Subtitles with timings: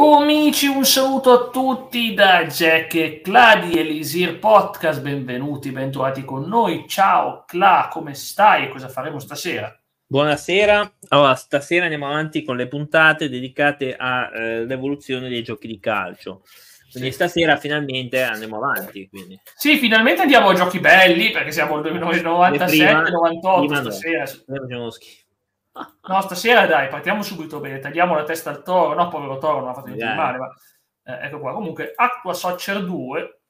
[0.00, 6.24] Oh, amici, un saluto a tutti da Jack e Cla di Elisir Podcast, benvenuti, bentrovati
[6.24, 6.84] con noi.
[6.86, 9.76] Ciao Cla, come stai e cosa faremo stasera?
[10.06, 16.44] Buonasera, allora, stasera andiamo avanti con le puntate dedicate all'evoluzione eh, dei giochi di calcio.
[16.92, 19.08] Quindi stasera finalmente andiamo avanti.
[19.08, 19.36] Quindi.
[19.56, 24.26] Sì, finalmente andiamo a giochi belli perché siamo nel 97, 98 stasera.
[24.26, 25.26] Schifo.
[25.72, 29.68] No, stasera dai, partiamo subito bene, tagliamo la testa al toro, no, povero toro, non
[29.68, 30.54] ha fatto niente di male, ma
[31.04, 31.52] eh, ecco qua.
[31.52, 33.40] Comunque, Acqua Soccer 2.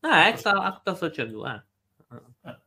[0.00, 1.66] Ah, ecco, Acqua Soccer 2.
[2.44, 2.58] Eh.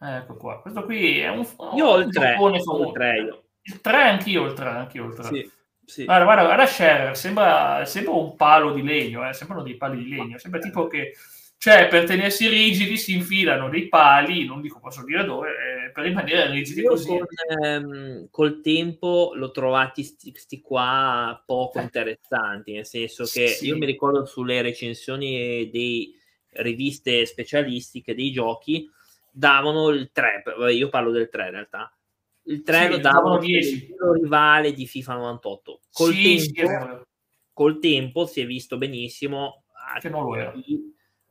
[0.00, 0.60] Eh, ecco qua.
[0.60, 1.46] Questo qui è un...
[1.74, 2.36] Io ho il 3.
[2.40, 3.44] Il 3 io.
[3.62, 5.24] Il 3 anch'io, il 3, anch'io il 3.
[5.24, 5.52] Sì.
[5.86, 6.04] Sì.
[6.04, 9.34] Guarda, guarda, guarda Scherer, sembra, sembra un palo di legno, eh?
[9.34, 11.12] sembrano dei pali di legno, sembra tipo che
[11.58, 16.04] cioè, per tenersi rigidi si infilano dei pali, non dico posso dire dove, eh, per
[16.04, 17.06] rimanere rigidi Io così.
[17.06, 17.26] Con,
[17.62, 21.82] ehm, col tempo l'ho trovati sti, sti qua poco eh.
[21.82, 23.66] interessanti, nel senso che sì.
[23.66, 26.12] io mi ricordo sulle recensioni di
[26.56, 28.88] riviste specialistiche dei giochi
[29.30, 30.42] davano il 3,
[30.72, 31.96] io parlo del 3 in realtà,
[32.44, 33.74] il 3 sì, lo davano 10.
[33.74, 35.80] il rivale di FIFA 98.
[35.92, 37.06] Col, sì, tempo,
[37.52, 39.64] col tempo si è visto benissimo
[40.00, 40.52] che non lo era.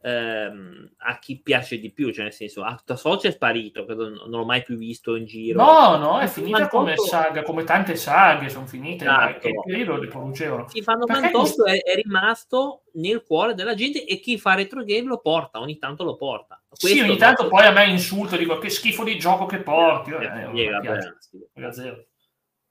[0.03, 4.29] Ehm, a chi piace di più, cioè nel senso Acta Socia è sparito, credo non
[4.29, 5.63] l'ho mai più visto in giro.
[5.63, 9.49] No, no, è finita come saga, come tante saghe sono finite, esatto.
[9.65, 10.65] periodo le producevano.
[10.65, 15.07] Chi fa 98 è, è, rimasto nel cuore della gente e chi fa retro game
[15.07, 16.61] lo porta, ogni tanto lo porta.
[16.67, 20.11] Questo sì, ogni tanto poi a me insulto, dico che schifo di gioco che porti.
[20.11, 21.17] Eh, eh, mi piace.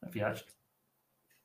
[0.01, 0.45] Mi piace.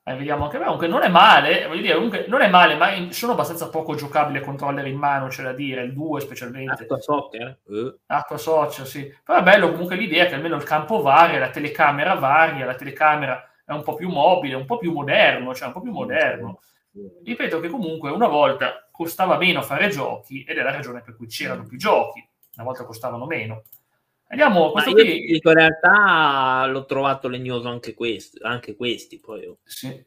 [0.08, 3.32] Eh, vediamo anche comunque non è male, voglio dire, comunque non è male, ma sono
[3.32, 6.84] abbastanza poco giocabili a controller in mano, c'è da dire, il 2 specialmente.
[6.84, 7.58] Acqua Soccer?
[7.64, 7.98] Uh.
[8.06, 9.14] Acqua Soccer, sì.
[9.22, 13.50] Però è bello comunque l'idea che almeno il campo varia, la telecamera varia, la telecamera
[13.66, 16.60] è un po' più mobile, un po' più moderno, cioè un po' più moderno.
[17.22, 21.26] Ripeto che comunque una volta costava meno fare giochi ed è la ragione per cui
[21.26, 23.64] c'erano più giochi, una volta costavano meno.
[24.28, 25.26] Andiamo, questo qui...
[25.26, 29.46] Dico, in realtà l'ho trovato legnoso anche questi, anche questi poi.
[29.46, 29.58] Oh.
[29.64, 30.04] Sì.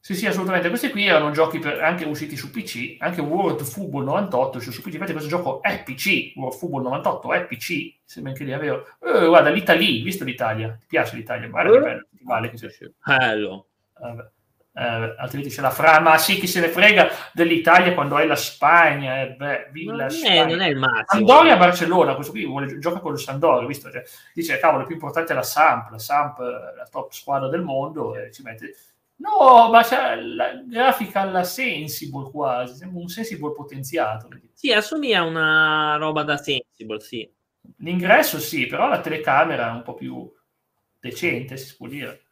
[0.00, 0.68] Sì, sì, assolutamente.
[0.68, 4.80] Questi qui erano giochi per, anche usciti su PC, anche World Football 98 cioè su
[4.80, 4.92] PC.
[4.94, 6.32] Infatti, questo gioco è PC.
[6.36, 7.94] World Football 98 è PC.
[8.04, 8.86] Sembra anche lì, è vero.
[9.02, 10.76] Eh, guarda, l'Italia, visto l'Italia?
[10.78, 11.48] Ti piace l'Italia?
[11.48, 12.90] Guarda che bello, ti vale che sia.
[13.04, 13.66] Bello.
[13.98, 14.30] Vabbè
[14.78, 18.36] eh, altrimenti c'è la fra, ma sì, chi se ne frega dell'Italia quando è la
[18.36, 20.44] Spagna, eh, beh, non, Spagna.
[20.44, 21.04] È, non è il massimo.
[21.06, 23.90] Sampdoria Barcellona, questo qui vuole, gioca con il Sampdoria, visto?
[23.90, 28.14] Cioè, dice, cavolo, è più importante la Samp, la Samp, la top squadra del mondo,
[28.14, 28.74] e ci mette...
[29.16, 34.28] No, ma c'è la grafica alla Sensible quasi, sembra un Sensible potenziato.
[34.52, 37.28] Sì, assomiglia a una roba da Sensible, sì.
[37.78, 40.32] L'ingresso sì, però la telecamera è un po' più
[41.00, 42.26] decente, si può dire.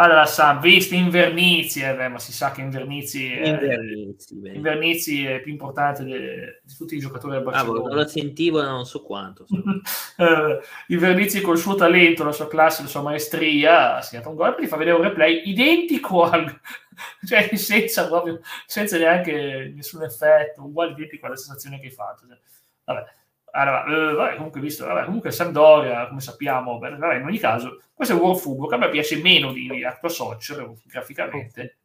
[0.00, 5.40] Allora, Sam, visti Invernizi, eh, beh, ma si sa che Invernizi, è, Invernizi, Invernizi è
[5.42, 7.80] più importante di, tutti i giocatori del Barcellona.
[7.80, 9.44] Ah, non lo sentivo non so quanto.
[9.50, 14.56] uh, Invernizi col suo talento, la sua classe, la sua maestria ha segnato un gol
[14.58, 16.60] e gli fa vedere un replay identico al...
[17.26, 22.26] cioè senza, proprio, senza neanche nessun effetto, uguale identico alla sensazione che hai fatto.
[22.26, 22.38] Cioè,
[22.84, 23.18] vabbè.
[23.52, 27.80] Allora, eh, vabbè, comunque visto, vabbè, comunque Sampdoria, come sappiamo, beh, vabbè, in ogni caso,
[27.92, 31.78] questo è World Football, che a me piace meno di Acqua Soccer, graficamente.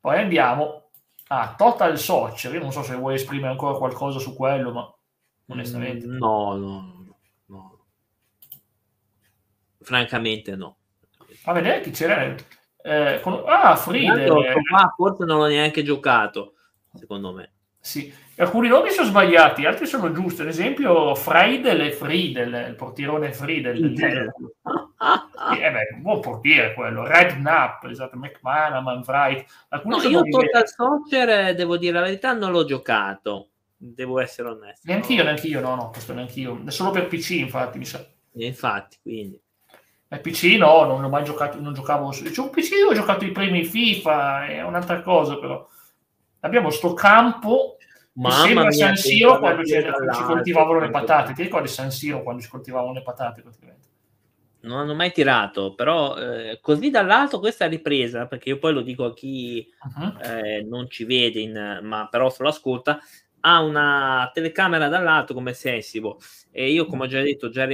[0.00, 0.90] Poi andiamo
[1.28, 4.94] a Total Soccer, io non so se vuoi esprimere ancora qualcosa su quello, ma
[5.46, 6.06] onestamente...
[6.06, 7.16] Mm, no, no,
[7.46, 7.78] no.
[9.80, 10.76] Francamente no.
[11.44, 12.34] A vedere chi c'era...
[12.82, 13.42] Eh, con...
[13.46, 14.52] Ah, Friedel!
[14.96, 16.54] forse non l'ho neanche giocato,
[16.92, 17.53] secondo me.
[17.84, 20.40] Sì, alcuni nomi sono sbagliati, altri sono giusti.
[20.40, 23.84] Ad esempio, Freidel e Friedel, il portierone Friedel.
[23.94, 27.06] eh beh, buon portiere quello.
[27.06, 29.44] Red Knapp, esatto, McManaman, Wright.
[29.84, 33.48] No, io Total Soccer, eh, devo dire la verità, non l'ho giocato.
[33.76, 34.90] Devo essere onesto.
[34.90, 36.62] Neanch'io, neanch'io, no, no, questo neanch'io.
[36.64, 38.02] È solo per PC, infatti, mi sa.
[38.32, 39.38] Infatti, quindi.
[40.08, 42.24] E PC no, non ho mai giocato, non giocavo su...
[42.30, 45.68] Cioè, un PC ho giocato i primi FIFA, è un'altra cosa però
[46.44, 47.78] abbiamo sto campo
[48.14, 51.32] Mamma sembra mia, San Siro quando ci coltivavano le patate.
[51.32, 53.42] Ti ricordi San Siro quando ci coltivavano le patate?
[54.60, 59.04] Non hanno mai tirato, però eh, così dall'alto questa ripresa, perché io poi lo dico
[59.04, 60.20] a chi uh-huh.
[60.22, 63.00] eh, non ci vede, in, ma però solo ascolta,
[63.40, 66.16] ha una telecamera dall'alto come Sensible
[66.50, 67.66] e io come ho già detto, già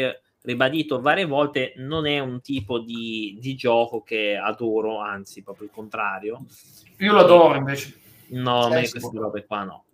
[0.43, 5.72] ribadito varie volte, non è un tipo di, di gioco che adoro, anzi proprio il
[5.72, 6.38] contrario.
[6.96, 9.85] Io lo adoro invece No, a me queste robe qua no.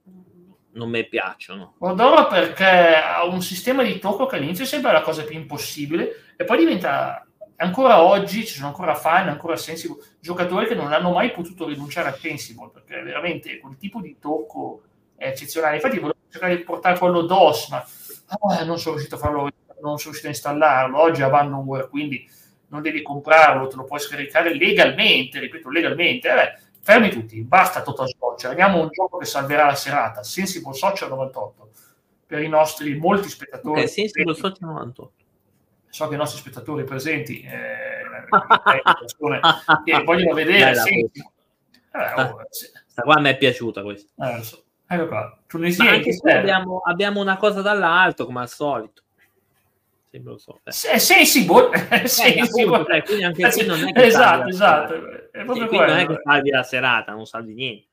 [0.73, 1.75] Non mi piacciono.
[1.81, 6.45] Adoro perché ha un sistema di tocco che all'inizio sembra la cosa più impossibile e
[6.45, 11.31] poi diventa ancora oggi ci sono ancora fan, ancora sensible, giocatori che non hanno mai
[11.31, 14.83] potuto rinunciare a sensible, perché veramente quel tipo di tocco
[15.17, 15.77] è eccezionale.
[15.77, 17.85] Infatti volevo cercare di portare quello DOS, ma
[18.27, 19.41] ah, non sono riuscito a farlo,
[19.81, 21.01] non sono riuscito a installarlo.
[21.01, 22.29] Oggi è abandonware, quindi
[22.69, 26.29] non devi comprarlo, te lo puoi scaricare legalmente, ripeto, legalmente.
[26.29, 30.73] Eh, fermi tutti, basta Total Soccer, andiamo a un gioco che salverà la serata, Sensible
[30.73, 31.71] Soccer 98,
[32.25, 33.81] per i nostri molti spettatori.
[33.81, 35.13] Okay, Sensible Soccer 98
[35.89, 38.29] so che i nostri spettatori presenti, eh,
[39.01, 39.41] persone
[39.83, 42.67] che vogliono vedere, sì, eh, oh, sì.
[42.87, 44.37] sta qua me è piaciuta questa.
[44.37, 44.63] Eh, so.
[44.87, 45.39] Ecco qua.
[45.47, 49.03] Tunisia anche abbiamo, abbiamo, una cosa dall'alto, come al solito.
[50.17, 50.61] Sì, lo so.
[50.65, 50.71] Eh.
[50.93, 51.67] È sensible.
[51.67, 54.95] Appunto, quindi anche qui non è che esatto, esatto.
[55.31, 57.89] È proprio quello, non è che salvi la serata, non salvi niente.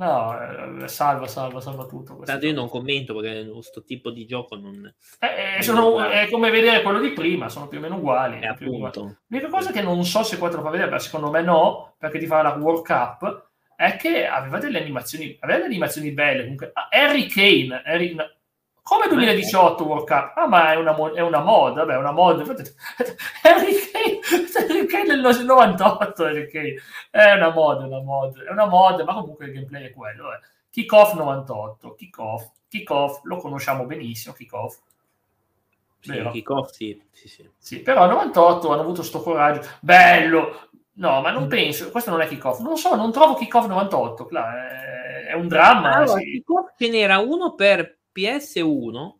[0.00, 2.18] No, eh, salva, salva, salva tutto.
[2.24, 4.90] Tanto io non commento perché questo tipo di gioco non...
[5.18, 8.40] Eh, eh sono, è come vedere quello di prima, sono più o meno uguali.
[8.40, 11.42] Eh, L'unica cosa che non so se qua te lo fa vedere, ma secondo me
[11.42, 16.12] no, perché ti fa la World Cup, è che aveva delle animazioni, aveva delle animazioni
[16.12, 16.42] belle.
[16.42, 18.16] Comunque, ah, Harry Kane, Harry,
[18.82, 20.36] come 2018 World Cup?
[20.36, 22.40] Ah, ma è una, è una mod, vabbè, è una mod.
[23.42, 26.78] Harry Kane, del 98, Harry.
[27.10, 30.32] È una mod, è una mod, è una mod, ma comunque il gameplay è quello.
[30.32, 30.38] Eh.
[30.70, 34.78] Kick-off 98, kick-off, kick-off, lo conosciamo benissimo, kick-off.
[36.00, 37.50] Sì, kick-off sì, sì, sì.
[37.58, 39.68] Sì, però 98 hanno avuto sto coraggio.
[39.80, 40.68] Bello!
[40.94, 41.48] No, ma non mm.
[41.48, 42.60] penso, questo non è kick-off.
[42.60, 45.94] Non so, non trovo kick-off 98, è, è un dramma.
[45.94, 46.24] Allora, sì.
[46.24, 49.12] kick-off ce n'era uno per PS1,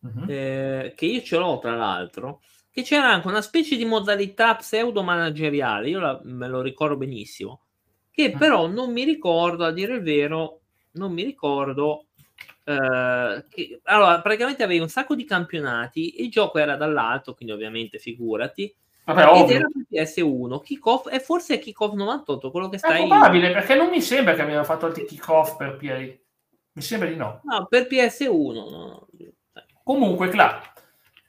[0.00, 0.24] uh-huh.
[0.28, 2.40] eh, che io ce l'ho tra l'altro,
[2.70, 7.62] che c'era anche una specie di modalità pseudo manageriale, io la, me lo ricordo benissimo,
[8.10, 8.38] che uh-huh.
[8.38, 10.60] però non mi ricordo, a dire il vero,
[10.92, 12.06] non mi ricordo
[12.66, 17.98] Uh, che, allora, praticamente avevi un sacco di campionati, il gioco era dall'alto, quindi ovviamente
[17.98, 18.74] figurati.
[19.04, 19.54] Vabbè, ed ovvio.
[19.54, 23.04] era per PS1, Kickoff, e forse è Kickoff 98, quello che stai...
[23.04, 26.24] È probabile, perché non mi sembra che abbiano fatto altri Kickoff per PS.
[26.76, 27.40] Mi sembra di no.
[27.44, 28.52] No, per PS1.
[28.52, 29.06] No.
[29.82, 30.60] Comunque, Cla,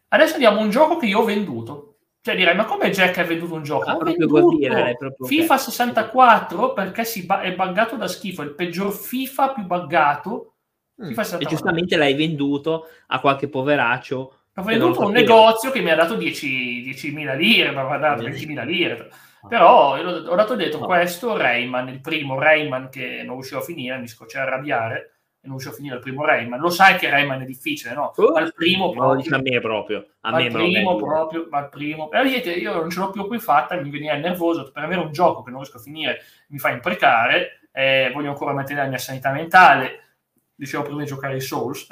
[0.10, 1.96] adesso andiamo a un gioco che io ho venduto.
[2.22, 3.90] Cioè direi, ma come Jack ha venduto un gioco?
[3.90, 5.62] Ah, ho venduto dire, FIFA che...
[5.62, 10.56] 64 perché si ba- è buggato da schifo, è il peggior FIFA più buggato.
[11.02, 11.18] Mm.
[11.18, 14.34] E giustamente l'hai venduto a qualche poveraccio.
[14.54, 18.66] Ho venduto un negozio che mi ha dato 10, 10.000 lire, mi ha dato 20.000
[18.66, 19.10] lire.
[19.48, 20.86] Però io ho dato detto no.
[20.88, 25.74] questo, Rayman, il primo Rayman che non riuscivo a finire, mi scoccia arrabbiare non riuscivo
[25.74, 26.60] a finire il primo Rayman.
[26.60, 28.12] Lo sai che Rayman è difficile, no?
[28.16, 30.08] Uh, ma il primo proprio, a me proprio.
[30.22, 32.12] A ma me primo proprio, ma il primo.
[32.12, 35.12] E vedete, io non ce l'ho più qui fatta, mi veniva nervoso per avere un
[35.12, 36.20] gioco che non riesco a finire,
[36.50, 40.04] mi fa imprecare, eh, voglio ancora mantenere la mia sanità mentale.
[40.54, 41.88] Dicevo prima di giocare ai Souls.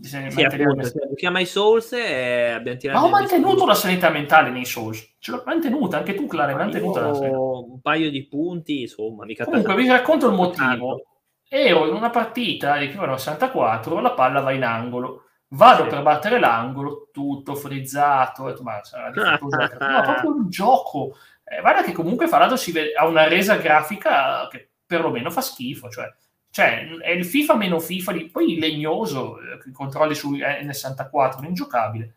[0.00, 3.00] Sì, appunto, se chiama i Souls e abbiamo tirato.
[3.00, 5.16] Ma ho mantenuto la sanità mentale nei Souls.
[5.18, 7.08] Ce l'ho mantenuta, anche tu, Clara, hai mantenuta.
[7.08, 9.24] Un paio di punti, insomma.
[9.24, 11.02] Mica Comunque, vi racconto il motivo
[11.48, 15.24] ero in una partita di Chrono 64, la palla va in angolo.
[15.50, 15.88] Vado sì.
[15.88, 21.16] per battere l'angolo, tutto frizzato, detto, ma sarà no, proprio un gioco.
[21.42, 25.88] Eh, guarda che comunque Farado si vede, ha una resa grafica che perlomeno fa schifo,
[25.88, 26.12] cioè,
[26.50, 31.44] cioè è il FIFA meno FIFA, di, poi legnoso, eh, i controlli su eh, N64,
[31.44, 32.14] ingiocabile.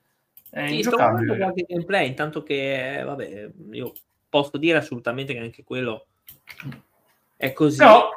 [0.49, 1.37] È sì, ingiocabile.
[1.37, 3.93] qualche gameplay, intanto che, vabbè, io
[4.27, 6.07] posso dire assolutamente che anche quello
[7.37, 7.77] è così.
[7.77, 8.09] Però,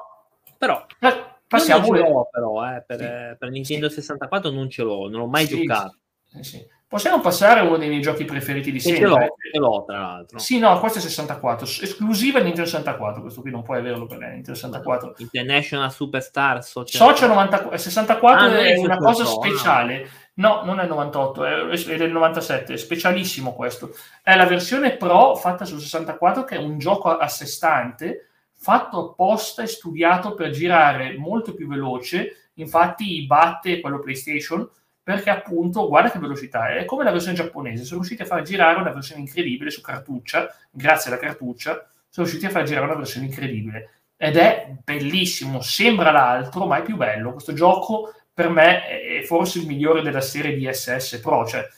[0.65, 3.37] però eh, passiamo non ce l'ho però eh, per, sì.
[3.39, 3.95] per, Nintendo sì.
[3.97, 5.97] 64 non ce l'ho non l'ho mai sì, giocato
[6.41, 9.19] sì, possiamo passare a uno dei miei giochi preferiti di sempre ce l'ho,
[9.53, 13.63] ce l'ho tra l'altro sì no questo è 64 esclusiva Nintendo 64 questo qui non
[13.63, 19.25] puoi averlo per Nintendo 64 International Superstar Social, Social 94, 64 ah, è una cosa
[19.25, 20.63] speciale no.
[20.63, 25.37] no non è 98 è, è del 97 è specialissimo questo è la versione Pro
[25.37, 28.29] fatta su 64 che è un gioco a sé stante
[28.65, 34.67] fatto apposta e studiato per girare molto più veloce, infatti batte quello PlayStation
[35.03, 38.81] perché appunto guarda che velocità è come la versione giapponese, sono riusciti a far girare
[38.81, 43.27] una versione incredibile su cartuccia, grazie alla cartuccia, sono riusciti a far girare una versione
[43.27, 47.33] incredibile ed è bellissimo, sembra l'altro, ma è più bello.
[47.33, 51.69] Questo gioco per me è forse il migliore della serie di SS Pro, cioè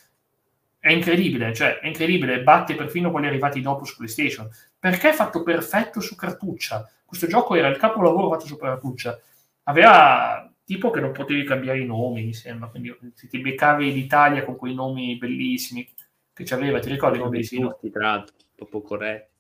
[0.79, 4.49] è incredibile, cioè è incredibile, batte perfino quelli arrivati dopo su PlayStation,
[4.91, 6.89] perché è fatto perfetto su cartuccia.
[7.05, 9.19] Questo gioco era il capolavoro fatto su cartuccia.
[9.65, 14.45] Aveva tipo che non potevi cambiare i nomi, mi sembra, quindi se ti beccavi l'Italia
[14.45, 15.89] con quei nomi bellissimi
[16.33, 19.31] che c'aveva, ti ricordi come si tutti, tra l'altro, proprio corretto.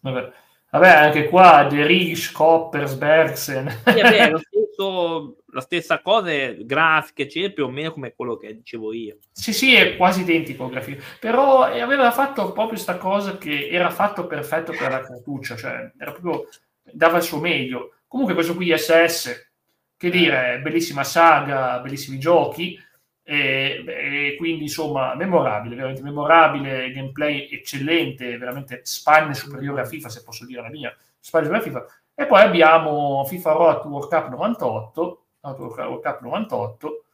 [0.00, 0.32] Vabbè.
[0.70, 3.68] Vabbè, anche qua De Risch, Coppers, Bergsen.
[3.84, 8.36] Sì, è vero, sì, stesso, la stessa cosa, grafiche, eccetera, più o meno come quello
[8.36, 9.16] che dicevo io.
[9.32, 14.26] Sì, sì, è quasi identico grafico, però aveva fatto proprio questa cosa che era fatto
[14.26, 16.48] perfetto per la cartuccia, cioè era proprio,
[16.82, 17.94] dava il suo meglio.
[18.06, 19.52] Comunque questo qui SS,
[19.96, 22.78] che dire, bellissima saga, bellissimi giochi,
[23.22, 30.22] e, e, quindi insomma memorabile, veramente memorabile, gameplay eccellente, veramente spanne superiore a FIFA, se
[30.22, 32.00] posso dire la mia, spanne superiore a FIFA.
[32.14, 37.04] E poi abbiamo FIFA Road World Cup 98, World Cup 98,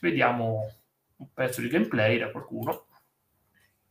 [0.00, 0.72] vediamo
[1.16, 2.86] un pezzo di gameplay da qualcuno.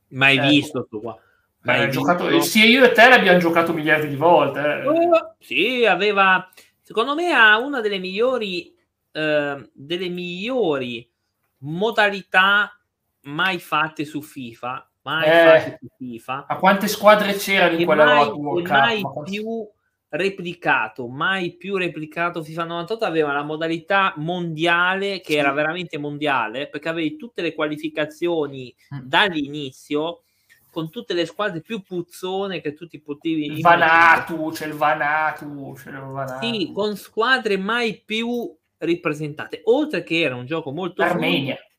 [0.10, 1.18] Mai eh, visto tu qua.
[1.62, 1.92] Mai?
[1.92, 4.60] Giocato, sia io e te l'abbiamo giocato miliardi di volte.
[4.60, 4.88] Eh.
[4.88, 6.50] Uh, sì, aveva,
[6.82, 8.76] secondo me ha una delle migliori,
[9.12, 11.08] eh, delle migliori
[11.60, 12.76] modalità
[13.22, 14.90] mai fatte su FIFA.
[15.04, 16.46] Mai eh, fatte su FIFA.
[16.48, 18.78] A quante squadre c'erano in quella mai, World Cup?
[18.78, 19.70] Mai più
[20.12, 25.38] replicato, mai più replicato FIFA 98 aveva la modalità mondiale che sì.
[25.38, 29.00] era veramente mondiale perché avevi tutte le qualificazioni mm.
[29.04, 30.24] dall'inizio
[30.70, 35.74] con tutte le squadre più puzzone che tu ti potevi il Vanatu, c'è il Vanatu,
[35.76, 36.46] c'è il Vanatu.
[36.46, 41.56] Sì, con squadre mai più ripresentate, oltre che era un gioco molto Armenia.
[41.56, 41.71] Fluido,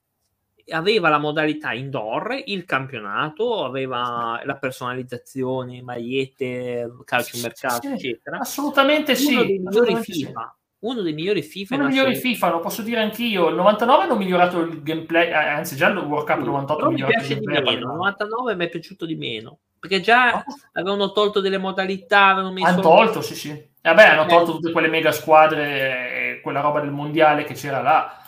[0.70, 8.38] aveva la modalità indoor, il campionato, aveva la personalizzazione, magliette, calcio in mercato, sì, eccetera.
[8.38, 9.46] Assolutamente Uno sì.
[9.46, 10.54] Dei migliori FIFA.
[10.54, 10.60] Sì.
[10.82, 11.74] Uno dei migliori FIFA.
[11.74, 13.48] Uno dei migliori FIFA, lo posso dire anch'io.
[13.48, 17.38] Il 99 hanno migliorato il gameplay, eh, anzi già il World Cup 98 mi piace
[17.38, 17.70] di meno.
[17.70, 19.58] Il 99 mi è piaciuto di meno.
[19.78, 20.44] Perché già oh.
[20.72, 22.66] avevano tolto delle modalità, avevano messo...
[22.66, 23.70] Hanno tolto, sì, sì.
[23.80, 28.21] Vabbè, hanno tolto tutte quelle mega squadre, quella roba del mondiale che c'era là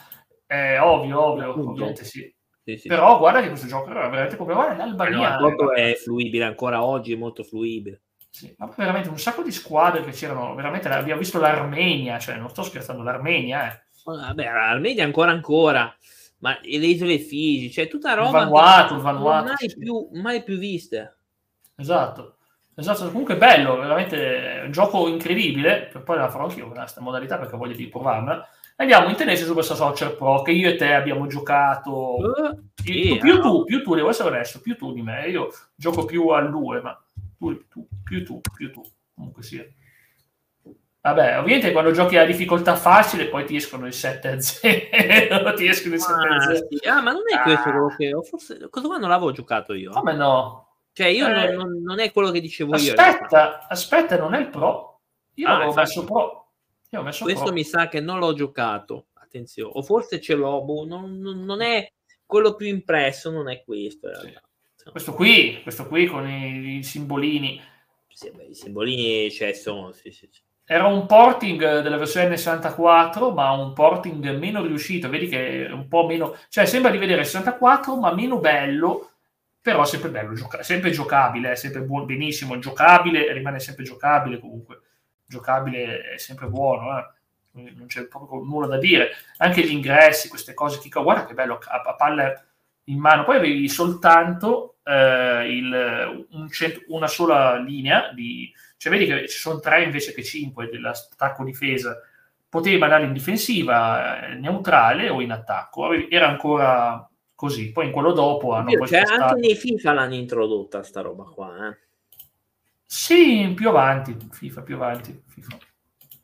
[0.74, 1.70] è ovvio, ovvio, Appunto.
[1.70, 2.32] ovviamente sì.
[2.64, 2.88] Sì, sì.
[2.88, 5.36] Però guarda che questo gioco era veramente come guarda l'Albania.
[5.36, 8.00] No, è fluibile ancora oggi, è molto fluibile.
[8.30, 12.48] Sì, ma veramente un sacco di squadre che c'erano, veramente abbiamo visto l'Armenia, cioè non
[12.48, 13.82] sto scherzando, l'Armenia, eh.
[14.02, 15.94] Vabbè, l'Armenia ancora ancora,
[16.38, 19.78] ma le isole Figi, cioè tutta roba il Vanuatu, il Vanuatu, mai, sì.
[19.78, 21.18] più, mai più viste.
[21.76, 22.38] Esatto.
[22.76, 27.56] Esatto, comunque bello, veramente un gioco incredibile, per poi la farò anch'io questa modalità perché
[27.56, 31.26] voglio di provarla Andiamo in tenese su questa Soccer Pro che io e te abbiamo
[31.26, 32.16] giocato.
[32.16, 33.40] Uh, sì, più, no.
[33.40, 35.28] tu, più tu, devo essere onesto, più tu di me.
[35.28, 37.00] Io gioco più al 2, ma
[37.38, 38.82] tu, tu, più tu, più tu.
[39.14, 39.64] Comunque sia.
[41.00, 45.52] Vabbè, ovviamente quando giochi a difficoltà facile poi ti escono i 7 a 0.
[45.54, 46.52] ti escono i 7 a 0.
[46.52, 46.88] Ah, sì.
[46.88, 47.72] ah, ma non è questo ah.
[47.72, 48.22] quello che ho.
[48.22, 49.90] Forse cosa qua non l'avevo giocato io?
[49.92, 50.68] Come no?
[50.92, 53.12] Cioè, io eh, non, non, è quello che dicevo aspetta, io.
[53.12, 55.00] Aspetta, aspetta, non è il pro.
[55.34, 56.43] Io ah, avevo messo pro.
[57.02, 57.52] Questo pro.
[57.52, 61.90] mi sa che non l'ho giocato, attenzione, o forse ce l'ho, boh, non, non, è
[62.24, 64.08] quello più impresso, non è questo.
[64.20, 64.32] Sì.
[64.90, 67.60] Questo qui, questo qui con i, i simbolini.
[68.08, 70.28] Sì, beh, I simbolini cioè, sono, sì, sì,
[70.64, 75.08] Era un porting della versione 64, ma un porting meno riuscito.
[75.08, 79.10] Vedi che è un po' meno, cioè sembra di vedere 64, ma meno bello,
[79.60, 84.82] però sempre bello, gioca- sempre giocabile, sempre buon, benissimo, giocabile, rimane sempre giocabile comunque
[85.34, 87.06] giocabile è sempre buono, eh?
[87.52, 89.10] non c'è proprio nulla da dire.
[89.38, 92.44] Anche gli ingressi, queste cose, Kiko, guarda che bello, a, a palla
[92.84, 93.24] in mano.
[93.24, 99.38] Poi avevi soltanto eh, il, un cent- una sola linea, di, cioè vedi che ci
[99.38, 102.00] sono tre invece che cinque dell'attacco difesa.
[102.48, 105.92] Potevi andare in difensiva, eh, neutrale o in attacco.
[105.92, 107.72] Era ancora così.
[107.72, 108.70] Poi in quello dopo hanno...
[108.70, 111.83] Io, cioè, anche nei FIFA l'hanno introdotta sta roba qua, eh
[112.84, 115.58] sì, più avanti, FIFA più avanti, FIFA,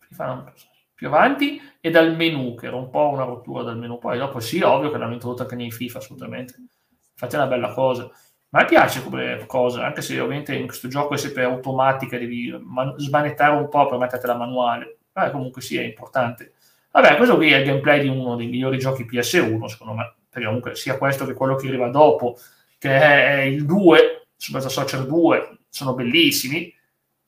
[0.08, 0.52] FIFA non,
[1.00, 3.98] più avanti e dal menu, che era un po' una rottura dal menu.
[3.98, 6.54] Poi dopo sì, ovvio che l'hanno introdotto anche nei FIFA, assolutamente.
[7.12, 8.10] Infatti è una bella cosa.
[8.50, 12.54] Ma mi piace come cosa, anche se ovviamente in questo gioco è sempre automatica, devi
[12.62, 14.98] man- smanettare un po' per mettertela manuale.
[15.14, 16.52] Ma comunque sì, è importante.
[16.90, 20.14] Vabbè, questo qui è il gameplay di uno dei migliori giochi PS1, secondo me.
[20.28, 22.36] Perché comunque sia questo che quello che arriva dopo,
[22.76, 26.74] che è il 2, Super Social 2, sono bellissimi.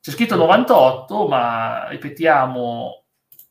[0.01, 3.05] C'è scritto 98, ma ripetiamo,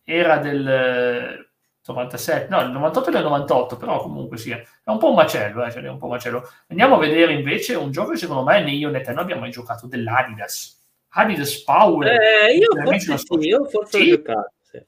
[0.03, 1.49] era del
[1.85, 5.63] 97, no, il 98 è del 98, però comunque sia, è un po' un macello,
[5.63, 6.47] eh, cioè è un po' un macello.
[6.67, 9.41] Andiamo a vedere invece un gioco che secondo me né io né te non abbiamo
[9.41, 10.79] mai giocato, dell'Adidas.
[11.13, 12.07] Adidas Power.
[12.09, 14.11] Eh, io forse, sì, io forse sì?
[14.11, 14.83] ho giocato, sì.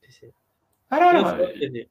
[0.00, 0.32] Sì, sì.
[0.88, 1.88] Allora, sì.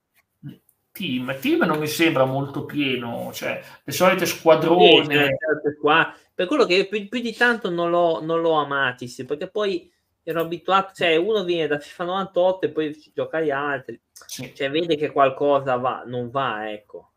[0.91, 1.39] Team.
[1.39, 5.03] Team non mi sembra molto pieno, cioè le solite squadrone.
[5.03, 9.07] Sì, certo, qua per quello che più, più di tanto non l'ho, non l'ho amati,
[9.07, 9.91] sì, perché poi
[10.23, 14.51] ero abituato, cioè uno viene da FIFA 98 e poi gioca agli altri, sì.
[14.55, 17.11] cioè vede che qualcosa va, non va, ecco.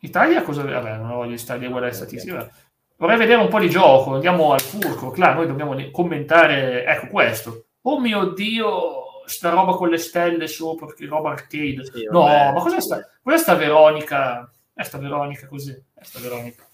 [0.00, 0.64] Italia cosa...
[0.64, 2.50] Vabbè, non voglio stare a guardare le statistiche.
[2.96, 7.66] Vorrei vedere un po' di gioco, andiamo al furco, claro, noi dobbiamo commentare, ecco questo.
[7.82, 11.84] Oh mio Dio, sta roba con le stelle sopra, che roba arcade.
[11.84, 14.50] Sì, no, ma cos'è sta, cos'è sta Veronica?
[14.74, 16.65] È sta Veronica così, è sta Veronica.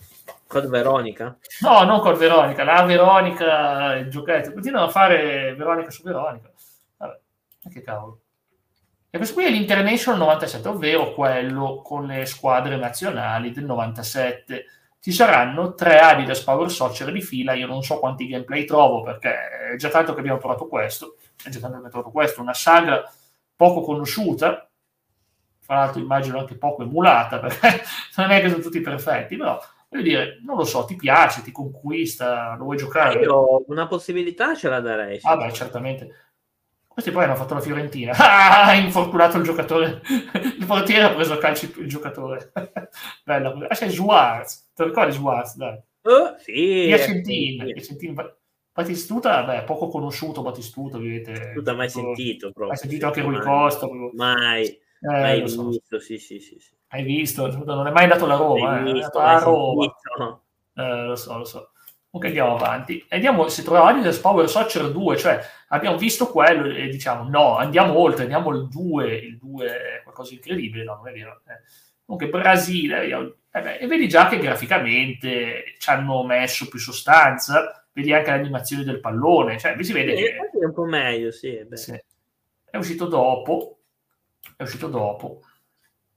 [0.52, 1.38] Code Veronica?
[1.60, 4.52] No, non Code Veronica, la Veronica, il giochetto.
[4.52, 6.50] Continuano a fare Veronica su Veronica.
[6.98, 7.18] Vabbè,
[7.72, 8.20] che cavolo.
[9.08, 14.66] E questo qui è l'International 97, ovvero quello con le squadre nazionali del 97.
[15.00, 19.72] Ci saranno tre Adidas Power Soccer di fila, io non so quanti gameplay trovo perché
[19.72, 22.54] è già tanto che abbiamo provato questo, è già tanto che abbiamo provato questo, una
[22.54, 23.10] saga
[23.56, 24.70] poco conosciuta,
[25.60, 27.82] fra l'altro immagino anche poco emulata, perché
[28.16, 29.58] non è che sono tutti perfetti, però
[29.92, 33.20] voglio dire, non lo so, ti piace, ti conquista, lo vuoi giocare?
[33.20, 35.18] Io una possibilità ce la darei.
[35.22, 36.10] Ah beh, certamente.
[36.88, 38.12] Questi poi hanno fatto la Fiorentina.
[38.64, 40.02] Ah, infortunato il giocatore.
[40.58, 42.52] Il portiere ha preso a calcio il giocatore.
[43.24, 43.54] Bella.
[43.68, 44.70] Ah, c'è Schwarz.
[44.74, 45.56] Ti ricordi Schwarz?
[45.56, 45.80] Dai.
[46.02, 46.84] Uh, sì.
[46.86, 47.66] Piacentin.
[47.66, 47.72] Sì.
[47.72, 48.34] Piacentin.
[48.72, 51.32] Batistuta, beh, poco conosciuto Batistuta, ovviamente.
[51.32, 52.46] Batistuta mai sentito.
[52.52, 52.68] Proprio.
[52.68, 53.88] Mai sentito anche Rui Costa.
[54.12, 54.66] Mai.
[54.66, 55.98] Eh, mai visto, so.
[55.98, 56.72] sì, sì, sì, sì.
[56.92, 57.46] Hai visto?
[57.64, 58.78] Non è mai andato alla Roma.
[58.78, 58.92] Eh.
[58.92, 60.40] visto, è andato a Roma.
[60.74, 61.70] Eh, lo so, lo so.
[62.10, 63.02] Comunque andiamo avanti.
[63.08, 67.56] E andiamo, se troviamo Adidas Power Soccer 2, cioè abbiamo visto quello e diciamo no,
[67.56, 71.40] andiamo oltre, andiamo al 2, il 2 è qualcosa di incredibile, no, non è vero.
[71.46, 71.62] Eh.
[72.04, 78.12] Comunque Brasile, eh beh, e vedi già che graficamente ci hanno messo più sostanza, vedi
[78.12, 80.36] anche l'animazione del pallone, cioè si vede che...
[80.36, 81.98] È un po' meglio, sì, sì.
[82.68, 83.78] È uscito dopo,
[84.56, 85.40] è uscito dopo,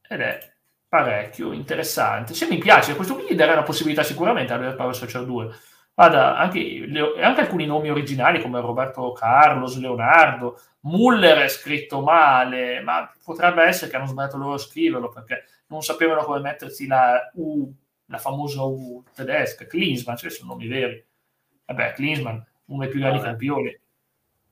[0.10, 0.55] ed è
[0.96, 2.34] parecchio interessante.
[2.34, 5.56] Se mi piace, questo qui gli darà la possibilità sicuramente a Power Soccer 2
[5.94, 6.90] Guarda, anche,
[7.22, 13.90] anche, alcuni nomi originali come Roberto Carlos, Leonardo, Muller è scritto male, ma potrebbe essere
[13.90, 17.72] che hanno sbagliato loro a scriverlo perché non sapevano come mettersi la U,
[18.08, 21.02] la famosa U tedesca, Klinsmann, cioè sono nomi veri.
[21.66, 23.80] Vabbè, Klinsmann, uno dei più grandi campioni.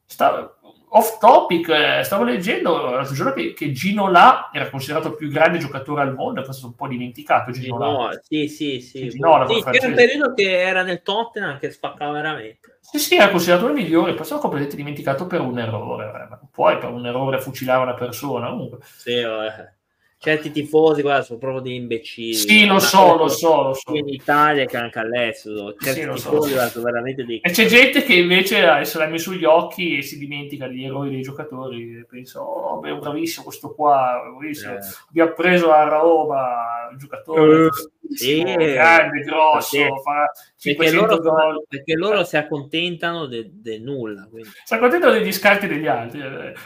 [0.06, 0.58] Sta,
[0.96, 5.30] off topic, eh, stavo leggendo l'altro giorno che, che, Gino La era considerato il più
[5.30, 7.52] grande giocatore al mondo, questo è un po' dimenticato.
[7.52, 8.20] Gino, La.
[8.22, 9.10] Sì, sì, sì.
[9.10, 12.78] Gino, sì c'era un periodo che era nel Tottenham che spaccava veramente.
[12.80, 16.06] Sì, sì, era considerato il migliore, poi sono completamente dimenticato per un errore.
[16.06, 16.48] Eh.
[16.52, 18.50] Poi per un errore fucilare una persona.
[18.50, 18.80] Comunque.
[18.84, 19.82] Sì, vabbè
[20.24, 22.34] certi tifosi guarda, sono proprio dei imbecilli.
[22.34, 23.94] Sì, lo so, lo so, lo so.
[23.94, 25.76] In Italia che anche all'estero.
[25.76, 27.42] Certi sì, tifosi so, sono veramente dei...
[27.42, 30.86] E c'è gente che invece ha se l'ha messo sugli occhi e si dimentica degli
[30.86, 32.06] eroi dei giocatori.
[32.10, 34.76] Pensa, oh, beh, bravissimo questo qua, bravissimo.
[34.76, 34.80] Eh.
[35.10, 37.66] Abbiamo preso a Roma il giocatore.
[37.66, 37.70] Uh,
[38.14, 41.66] sì, grande, grosso, perché, fa perché loro, gol.
[41.68, 44.26] perché loro si accontentano del de nulla.
[44.30, 44.50] Quindi.
[44.64, 46.22] Si accontentano degli scarti degli altri.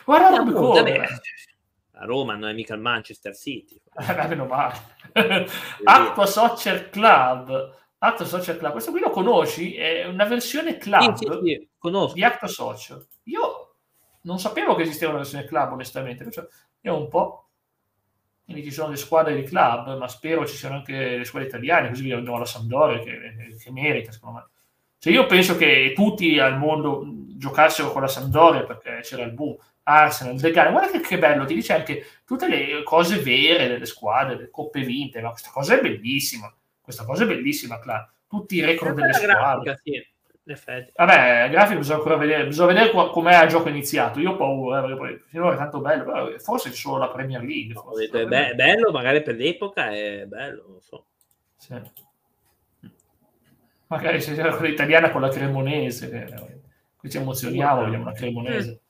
[0.05, 1.07] Guarda come corre
[1.99, 3.79] a Roma non è mica il Manchester City.
[3.95, 4.75] Eh, meno male.
[5.83, 7.75] Acqua Soccer Club.
[7.99, 9.75] Acqua Soccer Club, questo qui lo conosci?
[9.75, 12.13] È una versione club sì, sì, sì.
[12.13, 13.05] di Acqua Soccer.
[13.23, 13.75] Io
[14.21, 16.29] non sapevo che esisteva una versione club, onestamente.
[16.29, 16.45] Cioè,
[16.81, 17.49] io un po'.
[18.45, 21.89] Quindi ci sono le squadre di club, ma spero ci siano anche le squadre italiane,
[21.89, 24.47] così andiamo alla Sampdoria che, che merita, secondo me.
[24.99, 27.03] Cioè io penso che tutti al mondo
[27.37, 29.57] giocassero con la Sampdoria perché c'era il boom.
[29.89, 30.71] Arsenal, del Gane.
[30.71, 34.81] Guarda che, che, bello, ti dice anche tutte le cose vere delle squadre, le coppe
[34.81, 36.53] vinte, ma questa cosa è bellissima.
[36.81, 38.09] Questa cosa è bellissima, Cla.
[38.27, 39.79] Tutti i record delle squadre.
[39.83, 40.15] Sì.
[40.49, 40.93] Effetti.
[40.95, 44.19] Vabbè, grafico bisogna ancora vedere, bisogna vedere com'è il gioco iniziato.
[44.21, 47.73] Io ho paura, perché poi finora è tanto bello, forse c'è solo la Premier League.
[47.73, 51.05] Forse, è be- bello, magari per l'epoca è bello, non so.
[51.57, 51.75] Sì.
[53.87, 56.59] Magari se c'era quella italiana con la cremonese, eh,
[56.95, 58.81] qui ci emozioniamo, vediamo la cremonese.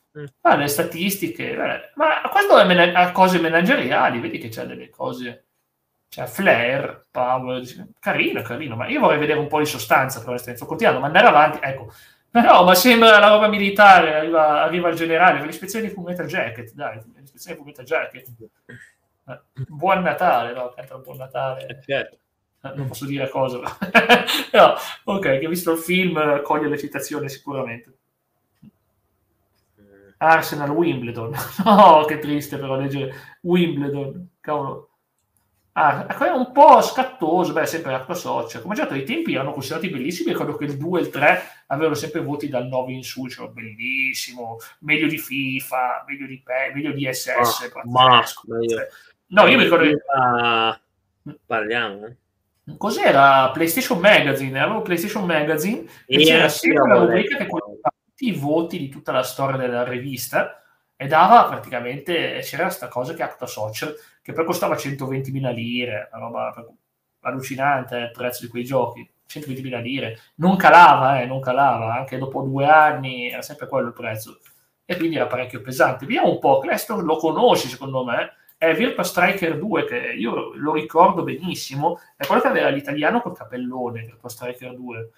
[0.42, 1.56] Ah, le statistiche,
[1.96, 5.46] ma quando è mena- a cose manageriali, vedi che c'è delle cose,
[6.10, 7.62] c'è flair, power,
[8.00, 11.08] carino, carino, ma io vorrei vedere un po' di sostanza per onestamente, sto continuando a
[11.08, 11.92] andare avanti, ecco,
[12.30, 17.02] però ma sembra la roba militare, arriva, arriva il generale, l'ispezione di Fumeta Jacket, dai,
[17.18, 18.28] l'ispezione di Fumeta Jacket.
[19.30, 20.72] Eh, buon Natale, no?
[20.74, 21.66] Canta buon Natale.
[21.68, 22.18] Eh, certo.
[22.64, 23.60] Eh, non posso dire cosa,
[24.52, 24.76] però,
[25.06, 27.97] ok, che ha visto il film coglie le citazioni sicuramente.
[30.18, 31.34] Arsenal Wimbledon.
[31.64, 34.30] No, che triste però leggere Wimbledon.
[34.40, 34.90] Cavolo.
[35.80, 38.64] Ah, è un po' scattoso, beh, sempre acqua social.
[38.64, 40.32] Come già detto, i tempi erano considerati bellissimi.
[40.32, 43.48] Ricordo che il 2 e il 3 avevano sempre voti dal 9 in su, cioè
[43.50, 47.72] bellissimo, meglio di FIFA, meglio di PE, meglio di SS.
[47.76, 48.24] Oh, ma,
[48.62, 48.88] io...
[49.28, 49.84] No, io mi ricordo.
[49.86, 51.38] Che...
[51.46, 52.06] Parliamo.
[52.08, 52.16] Eh.
[52.76, 54.60] Cos'era PlayStation Magazine?
[54.60, 57.46] Avevo PlayStation Magazine e, e c'era sempre la rubrica che
[58.18, 60.64] tutti i voti di tutta la storia della rivista
[60.96, 66.22] e dava praticamente, c'era questa cosa che Acta Social, che poi costava 120.000 lire, una
[66.22, 66.66] roba
[67.22, 72.18] allucinante eh, il prezzo di quei giochi, 120.000 lire, non calava, eh, non calava, anche
[72.18, 74.40] dopo due anni era sempre quello il prezzo.
[74.84, 76.06] e quindi era parecchio pesante.
[76.06, 80.74] Vediamo un po', Cleston lo conosci secondo me, è Virtua Striker 2 che io lo
[80.74, 85.10] ricordo benissimo, è quello che aveva l'italiano col capellone, Virtua Striker 2.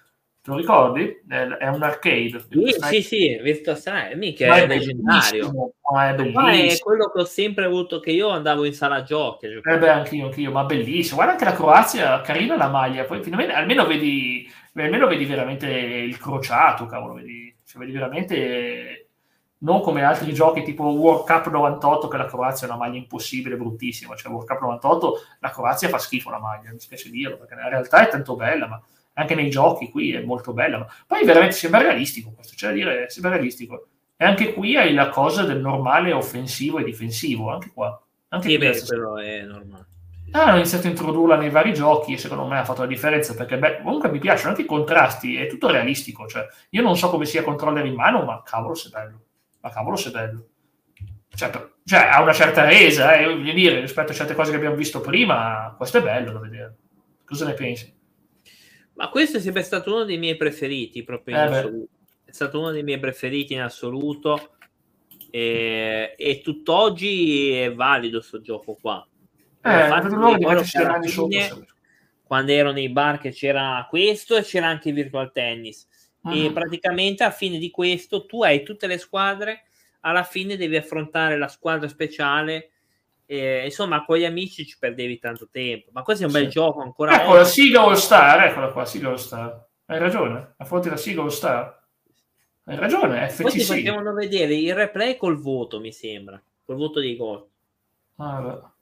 [0.42, 1.20] Te lo ricordi?
[1.28, 2.42] È un arcade.
[2.48, 5.74] Sì, sì, sì, Virtua Striker, mica è, è leggendario.
[5.92, 9.46] Ma è, ma è quello che ho sempre avuto, che io andavo in sala giochi.
[9.46, 11.16] Eh beh, anch'io, anch'io, ma bellissimo.
[11.16, 16.16] Guarda anche la Croazia, carina la maglia, poi finalmente, almeno vedi, almeno vedi veramente il
[16.16, 19.08] crociato, cavolo, vedi, cioè, vedi veramente
[19.62, 23.56] non come altri giochi tipo World Cup 98 che la Croazia è una maglia impossibile,
[23.56, 27.56] bruttissima, cioè World Cup 98 la Croazia fa schifo la maglia, mi spiace dirlo, perché
[27.56, 28.82] nella realtà è tanto bella, ma
[29.14, 32.76] anche nei giochi qui è molto bella, ma poi veramente sembra realistico questo, cioè da
[32.76, 33.88] dire, sembra realistico.
[34.16, 38.00] E anche qui hai la cosa del normale offensivo e difensivo, anche qua.
[38.28, 39.86] Anche sì, beh, però è normale.
[40.32, 43.34] Ah, hanno iniziato a introdurla nei vari giochi e secondo me ha fatto la differenza
[43.34, 47.10] perché beh, comunque mi piacciono anche i contrasti, è tutto realistico, cioè io non so
[47.10, 49.22] come sia controller in mano, ma cavolo se bello
[49.60, 50.46] ma cavolo se bello.
[51.28, 51.50] Cioè,
[51.84, 55.00] cioè, ha una certa resa, eh, voglio dire, rispetto a certe cose che abbiamo visto
[55.00, 56.76] prima, questo è bello da vedere.
[57.24, 57.94] Cosa ne pensi?
[59.00, 61.88] Ma questo è sempre stato uno dei miei preferiti, proprio in eh assoluto.
[62.24, 64.50] È stato uno dei miei preferiti in assoluto.
[65.30, 69.06] E, e tutt'oggi è valido questo gioco qua.
[69.62, 71.66] Eh, Infatti, fine,
[72.22, 75.88] quando ero nei bar che c'era questo e c'era anche Virtual Tennis
[76.22, 76.34] Uh-huh.
[76.34, 79.64] E praticamente a fine di questo tu hai tutte le squadre,
[80.00, 82.72] alla fine devi affrontare la squadra speciale.
[83.32, 85.90] Eh, insomma, con gli amici ci perdevi tanto tempo.
[85.92, 87.22] Ma questo è un bel gioco ancora.
[87.22, 89.68] Ecco la Siga All Star, eccola qua, Siga All Star.
[89.84, 91.80] Hai ragione, affronti la Siga All Star.
[92.64, 93.42] Hai ragione, FCC.
[93.42, 97.46] Poi ti facevano vedere il replay col voto, mi sembra, col voto dei gol.
[98.16, 98.74] Guarda,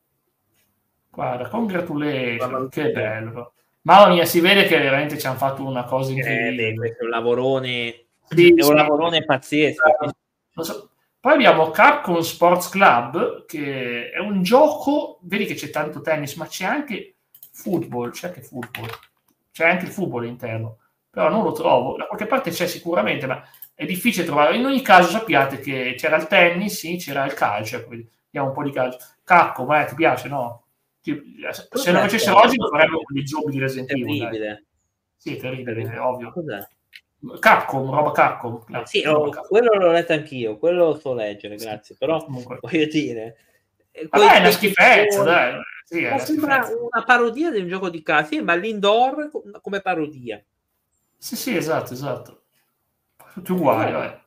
[1.10, 3.52] guarda congratulations, che bello.
[3.82, 6.68] Mamma mia, si vede che veramente ci hanno fatto una cosa incredibile.
[6.68, 8.72] Eh, beh, è un lavorone, sì, è un sì.
[8.72, 9.82] lavorone pazzesco.
[10.54, 10.90] So.
[11.20, 16.46] Poi abbiamo Capcom Sports Club, che è un gioco, vedi che c'è tanto tennis, ma
[16.46, 17.16] c'è anche
[17.50, 18.88] football, c'è anche football,
[19.50, 20.78] c'è anche il football interno,
[21.10, 23.42] però non lo trovo, da qualche parte c'è sicuramente, ma
[23.74, 24.56] è difficile trovare.
[24.56, 28.54] In ogni caso sappiate che c'era il tennis, sì, c'era il calcio, quindi vediamo un
[28.54, 28.98] po' di calcio.
[29.24, 30.62] Capcom, eh, ti piace, no?
[31.00, 34.18] se lo facessero oggi lo farebbero con i zombie di Resident Evil.
[34.18, 34.64] Terribile.
[35.16, 36.30] Sì, terribile, è ovvio.
[36.30, 36.58] Cos'è?
[37.40, 38.82] Capcom, roba Capcom.
[38.84, 41.96] Sì, oh, quello l'ho letto anch'io, quello lo so leggere, grazie.
[41.98, 42.58] Però Comunque.
[42.60, 43.36] voglio dire,
[44.08, 45.60] Vabbè, è una schifezza, dai.
[45.84, 46.82] Sì, ma sembra schifezza.
[46.92, 50.42] una parodia di un gioco di carte, sì, ma l'indoor come parodia.
[51.16, 52.42] Sì, sì, esatto, esatto.
[53.34, 54.20] Tutti uguali, vabbè.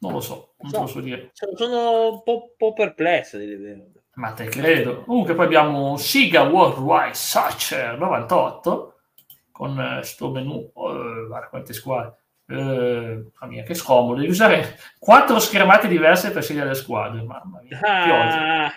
[0.00, 1.30] Non lo so, non so, posso dire.
[1.32, 3.90] Sono un po', po perplesso di vedere.
[4.14, 5.02] Ma te credo.
[5.04, 8.97] Comunque poi abbiamo Siga Worldwide Soccer 98
[9.58, 12.14] con eh, sto menu, oh, guarda quante squadre.
[12.46, 14.20] Eh, mamma mia, che scomodo.
[14.20, 17.22] Devi usare quattro schermate diverse per scegliere le squadre.
[17.22, 17.76] Mamma mia,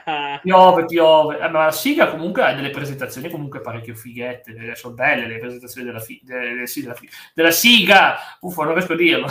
[0.04, 1.40] piove, piove, piove.
[1.40, 4.72] Eh, ma la Siga comunque ha delle presentazioni comunque parecchio fighette.
[4.72, 8.16] Eh, sono belle le presentazioni della, fi- delle, sì, della, fi- della Siga.
[8.40, 9.28] Uffa, non riesco a dirlo.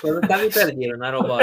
[0.00, 0.94] Cosa stavi per dire?
[0.94, 1.38] Una roba.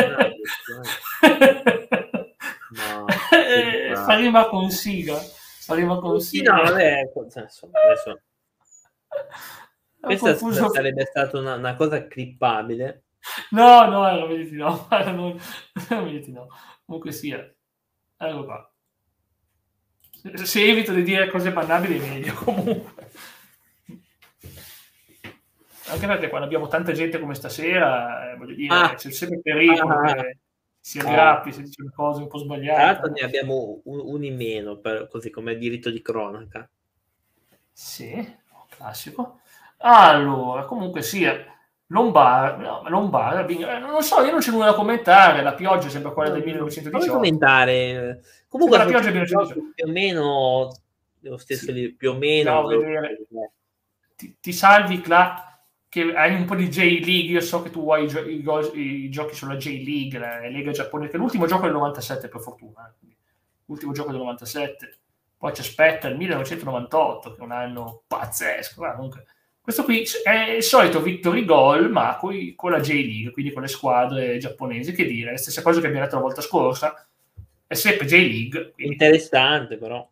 [2.72, 5.18] No, eh, fa rima con Siga.
[5.18, 6.54] Fa rima con Siga.
[6.54, 8.22] No, vabbè, adesso, adesso.
[10.00, 10.69] Questa confuso...
[10.69, 13.04] sarebbe stata una, una, cosa clippabile.
[13.52, 14.88] No, no, non mi dite no.
[14.89, 15.39] Non,
[15.89, 16.47] non mi dite no.
[16.86, 17.38] Comunque sia.
[18.17, 18.74] Ecco qua.
[20.10, 23.10] Se, se evito di dire cose bannabili è meglio comunque.
[25.86, 28.93] Anche perché quando abbiamo tanta gente come stasera, eh, voglio dire, ah.
[28.95, 29.93] c'è sempre pericolo.
[29.93, 30.13] Ah.
[30.13, 30.38] Che
[30.80, 31.52] si aggrappi, ah.
[31.52, 32.76] si dice cose un po' sbagliate.
[32.76, 36.67] Tra l'altro ne abbiamo un, un in meno, per, così come diritto di cronaca.
[37.71, 38.39] Sì,
[38.82, 39.39] classico.
[39.78, 41.46] Allora, comunque sia,
[41.88, 46.12] Lombard, no, Lombard, eh, non so, io non c'è nulla da commentare, la pioggia sembra
[46.12, 46.98] quella del 1918.
[46.98, 48.22] Come commentare?
[48.48, 49.74] Comunque la pioggia del 1918.
[49.76, 50.76] Più o meno
[51.24, 51.94] lo stesso sì.
[51.94, 52.62] più o meno.
[52.62, 53.52] No,
[54.15, 55.46] ti, ti salvi Cla
[55.88, 58.72] che hai un po' di J-League, io so che tu vuoi i, gio- i, go-
[58.74, 62.88] i giochi sulla J-League, la Lega giapponese, che l'ultimo gioco è del 97 per fortuna,
[62.88, 63.15] eh.
[63.65, 65.01] l'ultimo gioco del 97,
[65.41, 69.25] poi ci aspetta il 1998, che è un anno pazzesco, ah, comunque.
[69.60, 73.67] Questo qui è il solito Victory Goal, ma coi, con la J-League, quindi con le
[73.67, 77.08] squadre giapponesi, che dire, la stessa cosa che abbiamo detto la volta scorsa,
[77.65, 78.69] è sempre J-League.
[78.73, 78.93] Quindi...
[78.93, 80.08] Interessante però.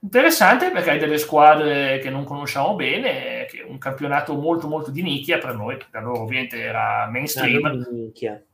[0.00, 5.02] Interessante perché hai delle squadre che non conosciamo bene, che un campionato molto molto di
[5.02, 7.60] nicchia per noi, da loro ovviamente era mainstream.
[7.60, 8.44] No, nicchia.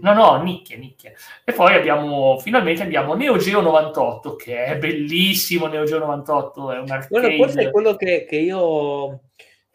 [0.00, 1.12] No, no, nicchia, nicchia.
[1.44, 6.78] E poi abbiamo, finalmente abbiamo Neo Geo 98, che è bellissimo Neo Geo 98, è
[6.78, 7.08] un arcade.
[7.08, 9.20] Quello, forse è quello che, che io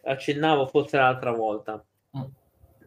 [0.04, 1.84] accennavo forse l'altra volta.
[2.17, 2.21] Mm.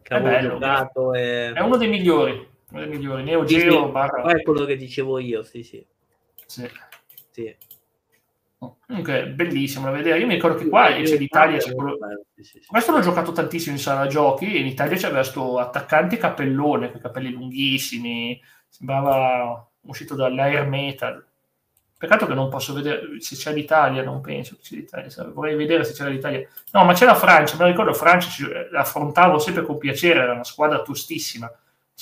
[0.01, 1.13] che è bello, giocato.
[1.13, 1.53] E...
[1.53, 2.31] È uno dei migliori,
[2.71, 3.23] uno dei migliori.
[3.23, 4.23] Neo Geo sì, barra...
[4.23, 5.85] È quello che dicevo io, sì, sì.
[6.45, 6.67] Sì.
[7.29, 7.55] sì.
[8.85, 10.19] Comunque, bellissimo da vedere.
[10.19, 11.57] Io mi ricordo che qua c'è l'Italia.
[11.57, 11.97] C'è quello...
[12.67, 14.59] Questo l'ho giocato tantissimo in sala giochi.
[14.59, 18.41] In Italia c'era questo attaccante capellone con i capelli lunghissimi.
[18.67, 21.25] Sembrava uscito dall'air metal.
[21.97, 25.31] Peccato che non posso vedere se c'è l'Italia, non penso che c'è l'Italia.
[25.33, 26.47] Vorrei vedere se c'era l'Italia.
[26.71, 27.55] No, ma c'è la Francia.
[27.55, 28.29] Me la ricordo, Francia
[28.71, 30.19] l'affrontavo sempre con piacere.
[30.19, 31.51] Era una squadra tostissima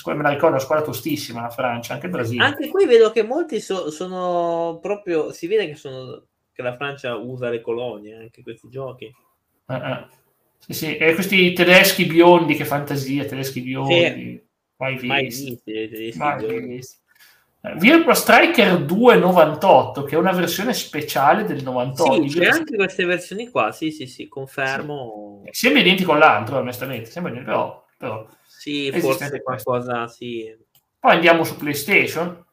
[0.05, 2.43] me la ricordo, una squadra tostissima la Francia, anche il Brasile.
[2.43, 7.15] Anche qui vedo che molti so, sono proprio, si vede che sono che la Francia
[7.15, 9.05] usa le colonie anche questi giochi.
[9.67, 10.05] Eh, eh.
[10.59, 14.43] Sì, sì, e questi tedeschi biondi, che fantasia, tedeschi biondi, sì.
[14.77, 15.07] mai visti.
[15.07, 17.01] Mai visti, mai visti.
[17.65, 22.27] Eh, Virtua Striker 298, che è una versione speciale del 98.
[22.27, 25.43] Sì, c'è anche queste versioni qua, sì, sì, sì, confermo.
[25.45, 25.65] Sì.
[25.65, 30.53] Sembra identico all'altro, onestamente, sembra però, però sì, forse qualcosa, sì.
[30.99, 32.45] Poi andiamo su PlayStation,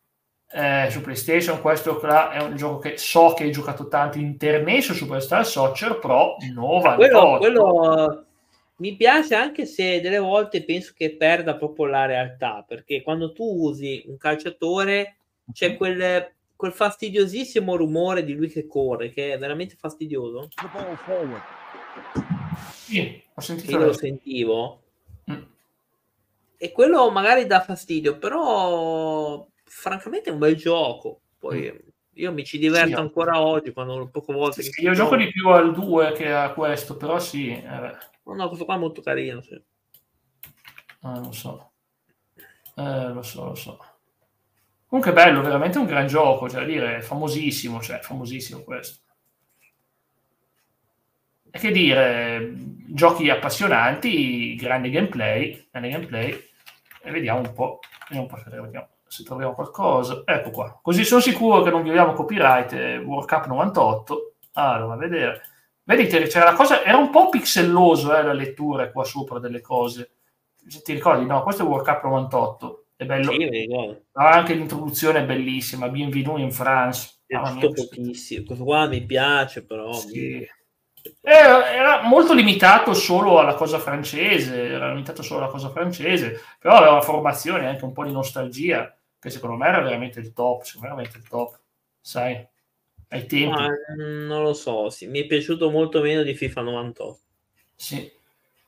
[0.52, 1.60] eh, su PlayStation.
[1.60, 6.36] Questo qua è un gioco che so che hai giocato tanto International Superstar Soccer Pro
[6.52, 6.96] 98.
[6.96, 8.24] Quello, quello
[8.76, 13.44] mi piace anche se delle volte penso che perda proprio la realtà perché quando tu
[13.44, 15.16] usi un calciatore
[15.52, 20.48] c'è quel, quel fastidiosissimo rumore di lui che corre che è veramente fastidioso.
[22.72, 23.70] Sì, ho sentito.
[23.72, 24.82] Io lo sentivo.
[25.30, 25.42] Mm.
[26.56, 31.20] E quello magari dà fastidio, però francamente è un bel gioco.
[31.38, 31.88] Poi mm.
[32.14, 35.48] io mi ci diverto sì, ancora oggi quando poche volte sì, io gioco di più
[35.48, 37.50] al 2 che a questo, però sì.
[37.50, 37.96] Eh.
[38.24, 39.40] No, no, questo qua è molto carino.
[39.40, 39.62] Sì.
[41.02, 41.72] Ah, lo so.
[42.76, 43.85] Eh, lo so, lo so.
[44.87, 48.98] Comunque bello, veramente un gran gioco, cioè dire, famosissimo, cioè famosissimo questo.
[51.52, 52.52] E che dire,
[52.88, 56.48] giochi appassionanti, grande gameplay, grande gameplay,
[57.02, 57.78] e vediamo un po',
[58.09, 60.23] vediamo un po' vediamo se troviamo qualcosa.
[60.25, 60.79] Ecco qua.
[60.81, 62.73] Così sono sicuro che non violiamo copyright.
[62.73, 64.35] Eh, World Cup 98.
[64.53, 65.42] Allora, a vedere.
[65.83, 70.12] Vedete, c'era la cosa, era un po' pixelloso eh, la lettura qua sopra delle cose.
[70.64, 72.85] Se ti ricordi, no, questo è World Cup 98.
[72.94, 73.33] È bello.
[73.33, 73.68] Sì,
[74.12, 75.88] anche l'introduzione è bellissima.
[75.88, 77.23] Bienvenue in France.
[77.27, 78.44] È ah, pochissimo.
[78.46, 79.92] Questo qua mi piace, però.
[79.92, 80.49] Sì.
[81.20, 86.77] Era, era, molto limitato solo alla cosa francese, era limitato solo alla cosa francese, però
[86.77, 90.62] aveva una formazione, anche un po' di nostalgia che secondo me era veramente il top,
[90.62, 91.61] secondo me veramente il top,
[92.00, 92.46] sai,
[93.09, 93.46] ai tempi.
[93.46, 97.20] Ma, mm, non lo so, sì, mi è piaciuto molto meno di FIFA 98.
[97.76, 98.11] Sì,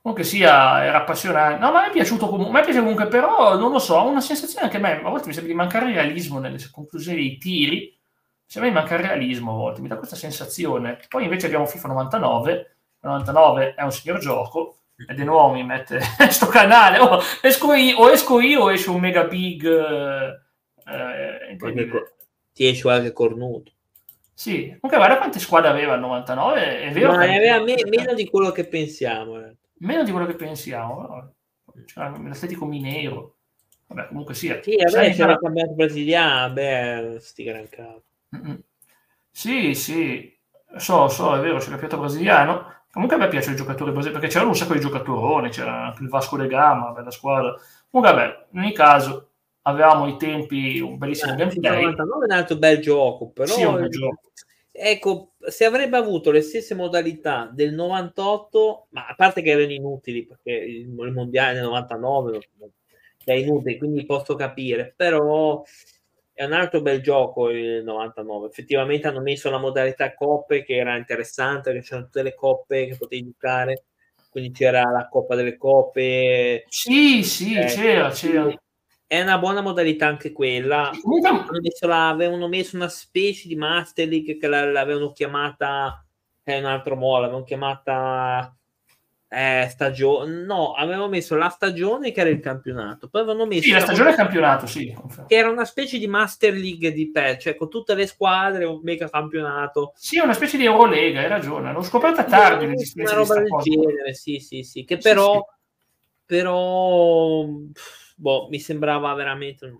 [0.01, 1.59] comunque sia, era appassionante.
[1.59, 4.21] No, ma mi è piaciuto comunque, mi piace comunque, però non lo so, ho una
[4.21, 7.99] sensazione anche a me, a volte mi sembra di mancare realismo nelle conclusioni dei tiri,
[8.45, 10.99] se a me manca il realismo a volte, mi dà questa sensazione.
[11.09, 16.01] Poi invece abbiamo FIFA 99, 99 è un signor gioco, e di nuovo mi mette
[16.31, 19.65] sto canale, o esco io o, esco io, o esce un mega big...
[20.85, 21.57] Eh,
[22.53, 23.73] ti esce qualche cornuto.
[24.35, 27.13] Sì, comunque guarda quante squadre aveva il 99, è vero.
[27.13, 29.39] Ma aveva me, meno di quello che pensiamo.
[29.39, 29.55] Eh.
[29.79, 31.33] Meno di quello che pensiamo.
[31.87, 33.37] Cioè, l'Atletico Mineiro.
[33.87, 34.61] Vabbè, comunque sia.
[34.63, 38.03] Sì, vabbè, c'era il campionato brasiliano, beh, sti gran capo.
[39.31, 40.37] Sì, sì,
[40.77, 42.82] so, so, è vero, c'è il campionato brasiliano.
[42.93, 46.03] Comunque a me piace il giocatore brasiliano perché c'erano un sacco di giocatori, c'era anche
[46.03, 47.55] il Vasco de Gama, bella squadra.
[47.91, 49.31] Comunque, vabbè, in ogni caso,
[49.63, 51.79] avevamo i tempi un bellissimo eh, gameplay.
[51.81, 54.21] Il 99 è un altro bel gioco, però sì, un bel gioco.
[54.71, 60.27] Ecco, se avrebbe avuto le stesse modalità del 98, ma a parte che erano inutili
[60.27, 62.41] perché il, il mondiale del 99
[63.25, 65.63] è inutile, quindi posso capire, però
[66.35, 68.49] è un altro bel gioco il 99.
[68.49, 72.97] Effettivamente hanno messo la modalità coppe che era interessante, perché c'erano tutte le coppe che
[72.97, 73.85] potevi giocare.
[74.31, 76.65] Quindi c'era la Coppa delle Coppe.
[76.69, 78.51] Sì, sì, eh, c'era, c'era.
[79.07, 80.89] È una buona modalità anche quella.
[80.89, 86.03] Hanno messo la, avevano messo una specie di Master League che l'avevano chiamata,
[86.43, 88.57] è un altro modo, l'avevano chiamata
[89.35, 93.71] eh, stagione, no, avevamo messo la stagione che era il campionato, poi avevano messo sì,
[93.71, 94.95] la stagione e campionato, sì.
[95.27, 98.81] Che era una specie di Master League di PES, cioè con tutte le squadre, un
[98.83, 99.95] mega campionato.
[99.97, 102.67] Sì, una specie di Eurolega, hai ragione, l'ho scoperta tardi.
[102.67, 103.71] Una roba del cosa.
[103.71, 105.41] genere, sì, sì, sì, che però, sì,
[106.11, 106.25] sì.
[106.27, 107.47] però,
[108.17, 109.75] boh, mi sembrava veramente,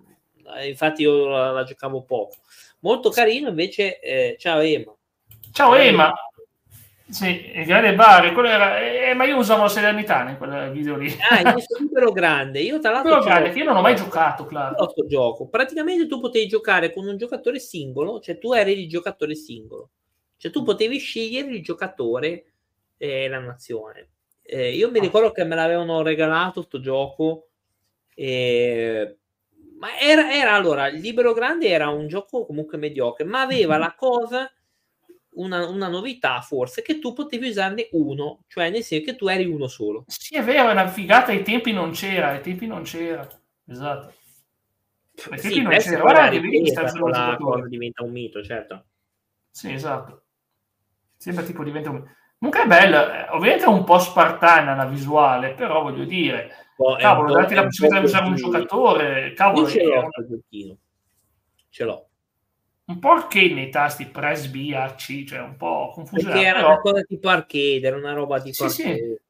[0.65, 2.37] infatti io la, la giocavo poco.
[2.81, 4.97] Molto carino invece, eh, ciao Ema.
[5.53, 6.11] Ciao Ema,
[7.13, 10.97] sì, il grande bar, quello era, eh, ma io usavo la serenità in quel video
[10.97, 11.15] lì.
[11.29, 12.61] Ah, il supero grande.
[12.61, 14.75] Io tra l'altro grande, che io non ho mai giocato, claro.
[14.77, 15.47] Questo gioco.
[15.47, 19.91] Praticamente tu potevi giocare con un giocatore singolo, cioè tu eri il giocatore singolo.
[20.39, 22.45] Cioè tu potevi scegliere il giocatore
[22.97, 24.09] e la nazione.
[24.43, 27.49] Eh, io mi ricordo che me l'avevano regalato sto gioco.
[28.15, 29.19] E...
[29.79, 33.95] Ma era, era allora il Libero Grande era un gioco comunque mediocre, ma aveva la
[33.95, 34.51] cosa,
[35.35, 39.47] una, una, novità forse, che tu potevi usarne uno, cioè nel senso che tu eri
[39.47, 40.05] uno solo.
[40.07, 43.27] Sì, è vero, è una figata, ai tempi non c'era, ai tempi non c'era.
[43.67, 44.15] Esatto.
[45.31, 46.05] Ai tempi sì, non c'era.
[46.05, 48.85] Ora la cosa diventa un mito, certo.
[49.51, 50.23] Sì, esatto.
[51.17, 52.11] Sembra tipo diventa un mito.
[52.43, 56.97] Comunque è bella, eh, ovviamente è un po' spartana la visuale, però voglio dire, oh,
[56.97, 60.77] cavolo, dati la possibilità di usare un giocatore, cavolo, ce l'ho un...
[61.69, 62.09] ce l'ho.
[62.93, 66.27] Un po' arcade nei tasti press B, A, C, cioè un po' confuso.
[66.27, 66.69] Perché era però...
[66.69, 69.21] una cosa tipo arcade, era una roba tipo sì, arcade.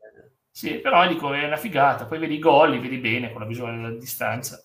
[0.50, 0.66] Sì.
[0.68, 3.46] sì, però dico, è una figata, poi vedi i gol, li vedi bene con la
[3.46, 4.62] visuale della distanza.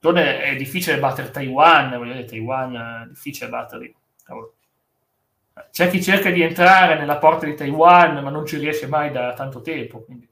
[0.00, 3.94] Non è, difficile battere Taiwan, voglio dire, Taiwan è difficile batterli,
[5.70, 9.32] c'è chi cerca di entrare nella porta di Taiwan, ma non ci riesce mai da
[9.34, 10.02] tanto tempo.
[10.02, 10.28] Quindi,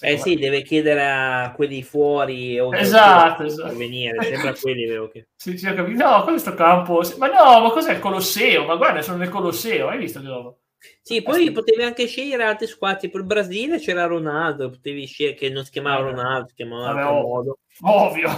[0.00, 3.74] eh, eh sì, deve chiedere a quelli fuori o esatto, esatto.
[3.74, 5.28] venire, sembra quelli vero che...
[5.34, 8.66] Sì, sì, no, questo campo, ma no, ma cos'è il Colosseo?
[8.66, 10.54] Ma guarda, sono nel Colosseo, hai visto che roba?
[11.00, 15.48] Sì, poi potevi anche scegliere altre squadre, tipo il Brasile c'era Ronaldo, potevi scegliere che
[15.48, 17.58] non si chiamava Ronaldo, si chiamava altro modo.
[17.80, 18.28] Ovvio.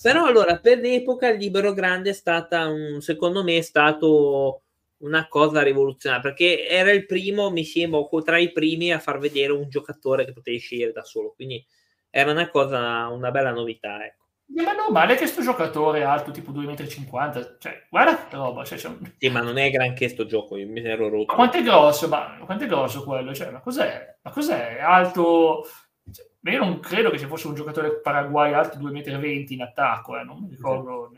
[0.00, 4.62] Però allora, per l'epoca il Libero Grande è stata, un, secondo me, è stato
[5.00, 9.52] una cosa rivoluzionaria perché era il primo, mi sembra, tra i primi a far vedere
[9.52, 11.32] un giocatore che potevi scegliere da solo.
[11.34, 11.64] Quindi
[12.10, 14.04] era una cosa, una bella novità.
[14.04, 14.18] Ecco.
[14.52, 18.64] Ma no, male che sto giocatore alto tipo 2,50 m, cioè, guarda che roba.
[18.64, 18.96] Cioè, cioè...
[19.16, 21.26] Sì, ma non è granché sto gioco, io mi ero rotto.
[21.26, 23.32] Ma quanto è grosso, ma quanto è grosso quello?
[23.32, 24.18] Cioè, ma cos'è?
[24.22, 24.78] Ma cos'è?
[24.80, 25.66] Alto...
[26.12, 30.18] Cioè, io non credo che ci fosse un giocatore paraguay alto 2,20 m in attacco,
[30.18, 31.12] eh, non mi ricordo.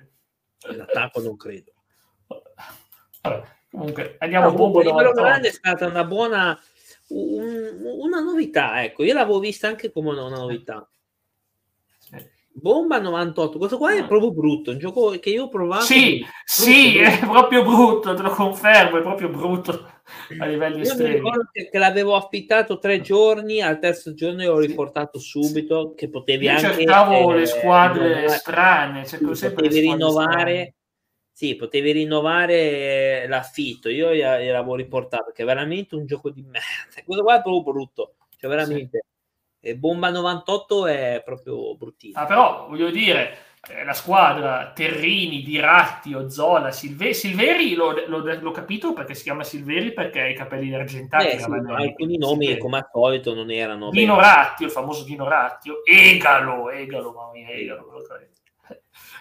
[0.71, 1.73] In attacco non credo.
[3.23, 3.61] Vabbè.
[3.73, 6.61] Comunque, andiamo no, a Bombo Libero Grande è stata una buona
[7.09, 10.87] un, una novità, ecco, io l'avevo vista anche come una, novità.
[12.55, 15.85] Bomba 98, questo qua è proprio brutto, un gioco che io ho provato.
[15.85, 17.09] Sì, brutto, sì, brutto.
[17.09, 19.91] è proprio brutto, te lo confermo, è proprio brutto
[20.39, 21.09] a livelli io estremi.
[21.09, 25.95] Mi ricordo che, che, l'avevo affittato tre giorni, al terzo giorno io l'ho riportato subito,
[25.97, 26.75] che potevi io anche...
[26.75, 30.31] cercavo eh, le squadre strane, cioè, potevi rinnovare...
[30.31, 30.75] Strane
[31.33, 33.89] sì, potevi rinnovare l'affitto.
[33.89, 37.03] Io gliel'avevo riportato perché è veramente un gioco di merda.
[37.05, 39.05] Questo qua è proprio brutto, cioè veramente.
[39.59, 39.75] Sì.
[39.77, 42.19] Bomba 98 è proprio bruttino.
[42.19, 43.37] Ah, però voglio dire,
[43.71, 49.45] eh, la squadra Terrini, Diratti, Ozzola, Silve- Silveri l'ho, l'ho, l'ho, capito perché si chiama
[49.45, 51.27] Silveri perché ha i capelli argentati.
[51.29, 52.61] Eh, sì, alcuni nomi Silveri.
[52.61, 53.91] come al solito non erano.
[53.91, 58.03] Dino Rattio, il famoso Dino Rattio, Egalo, Egalo, mamma mia, Egalo.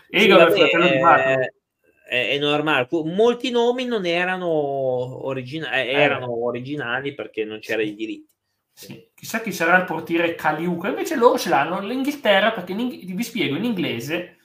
[0.10, 1.61] Egalo sì, è il fratello di Marco
[2.12, 2.88] è, normale.
[3.06, 4.48] Molti nomi non erano,
[5.26, 5.94] origina- eh, eh.
[5.94, 8.34] erano originali perché non c'erano i diritti.
[8.74, 9.10] Sì.
[9.14, 13.66] Chissà chi sarà il portiere Caliuca, invece loro ce l'hanno l'Inghilterra perché vi spiego in
[13.66, 14.38] inglese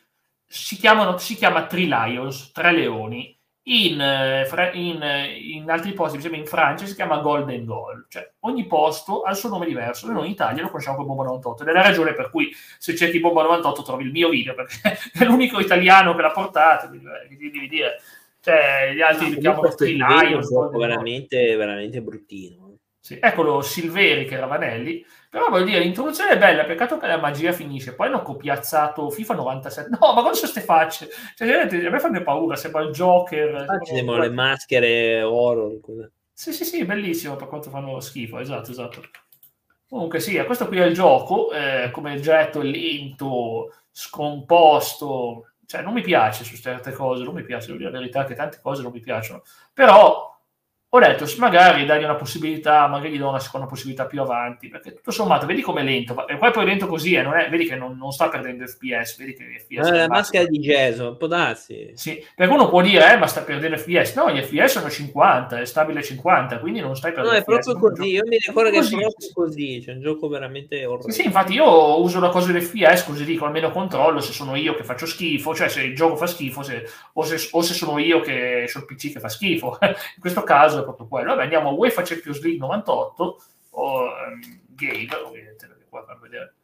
[0.46, 3.35] si, chiamano, si chiama Three Lions, tre leoni
[3.68, 8.06] in, eh, in, eh, in, altri posti, per esempio in Francia, si chiama Golden Goal,
[8.08, 10.10] cioè ogni posto ha il suo nome diverso.
[10.10, 12.94] Noi in Italia lo conosciamo come Bomba 98 ed è la ragione per cui se
[12.94, 14.76] cerchi Bomba 98 trovi il mio video perché
[15.12, 16.88] è l'unico italiano che l'ha portato.
[16.88, 18.00] Quindi, devi dire,
[18.40, 20.48] cioè, gli altri li chiamano Lions.
[20.70, 22.65] Veramente, veramente bruttino.
[23.06, 27.18] Sì, eccolo Silveri che era Vanelli, però voglio dire, l'introduzione è bella, peccato che la
[27.18, 31.08] magia finisce, poi hanno copiazzato FIFA 97, no, ma cosa sono queste facce?
[31.36, 33.78] Cioè, a me fanno paura, sembra il Joker.
[33.84, 35.78] Ci sembrano le maschere oro.
[36.32, 39.02] Sì, sì, sì, bellissimo per quanto fanno schifo, esatto, esatto.
[39.88, 46.02] Comunque sì, questo qui è il gioco, eh, come è lento, scomposto, cioè non mi
[46.02, 48.90] piace su certe cose, non mi piace, devo dire la verità che tante cose non
[48.90, 50.35] mi piacciono, però
[50.88, 54.94] ho detto magari dargli una possibilità, magari gli do una seconda possibilità più avanti, perché
[54.94, 57.74] tutto sommato vedi com'è lento, e poi poi lento così, eh, non è, vedi che
[57.74, 59.88] non, non, sta perdendo FPS, vedi che FPS...
[59.88, 61.90] Eh, la maschera di Geso, può darsi.
[61.94, 65.60] Sì, perché uno può dire, eh, ma sta perdendo FPS, no, gli FPS sono 50,
[65.60, 68.78] è stabile 50, quindi non stai perdendo No, è proprio così, io mi ricordo che
[68.78, 71.10] è proprio così, c'è un gioco veramente orrendo.
[71.10, 74.74] Sì, sì, infatti io uso la cosa dell'FPS, così dico, almeno controllo se sono io
[74.76, 77.98] che faccio schifo, cioè se il gioco fa schifo, se, o, se, o se sono
[77.98, 81.30] io che il PC che fa schifo, in questo caso è proprio quello.
[81.30, 86.54] Vabbè, andiamo a UEFA Champions League 98 o um, Game, ovviamente, perché qua per vedere.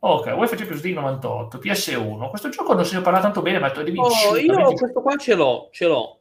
[0.00, 2.28] Ok, UEFA Champions League 98, PS1.
[2.30, 5.34] Questo gioco non se ne parla tanto bene, ma devi oh, io questo qua ce
[5.34, 6.20] l'ho, ce l'ho.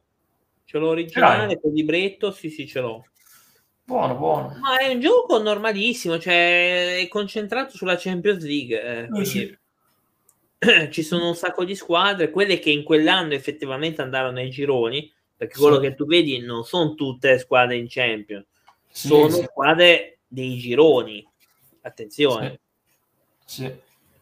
[0.65, 3.03] Ce l'ho originale con libretto, sì, sì, ce l'ho.
[3.89, 4.55] Buono, buono.
[4.59, 9.07] Ma è un gioco normalissimo, cioè è concentrato sulla Champions League.
[9.07, 9.57] Eh, sì.
[10.91, 15.57] Ci sono un sacco di squadre, quelle che in quell'anno effettivamente andarono ai gironi, perché
[15.57, 15.83] quello sì.
[15.83, 18.45] che tu vedi non sono tutte squadre in Champions,
[18.91, 19.43] sono sì.
[19.43, 21.25] squadre dei gironi.
[21.79, 22.59] Attenzione.
[23.45, 23.63] Sì,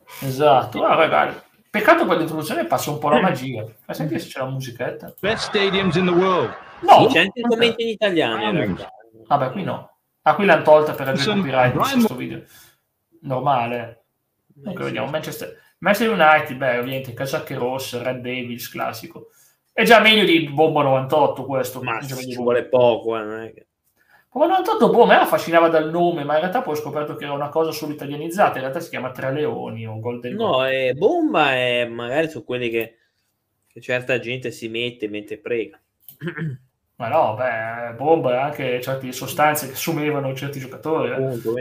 [0.05, 0.25] sì.
[0.27, 0.83] esatto.
[0.83, 1.41] Ah, ragazzi,
[1.71, 3.65] peccato per l'introduzione passa un po' la magia.
[3.79, 5.11] Fai sentire se c'è la musichetta.
[5.19, 6.53] Best stadiums in the world.
[6.81, 8.77] No, sì, c'è anche il commento in italiano.
[9.25, 9.97] Vabbè, qui no.
[10.21, 12.43] Ah, qui l'hanno tolta per il copyright di questo video.
[13.21, 14.03] Normale.
[14.45, 15.09] Dunque, vediamo.
[15.09, 19.31] Manchester, Manchester United, beh, ovviamente, casacche rosse, Red Devils, classico.
[19.77, 21.83] È già meglio di Bomba 98 questo.
[21.83, 23.67] Ma ci vuole poco, eh, non è che...
[24.31, 27.25] Bomba 98, boh, a me affascinava dal nome, ma in realtà poi ho scoperto che
[27.25, 30.93] era una cosa solo italianizzata, in realtà si chiama Tre Leoni o Golden No, è
[30.93, 32.97] Bomba è magari su quelli che,
[33.67, 35.79] che certa gente si mette mentre prega.
[36.97, 41.11] Ma no, beh, bomba e anche certe sostanze che assumevano certi giocatori.
[41.11, 41.13] Eh.
[41.13, 41.53] Appunto,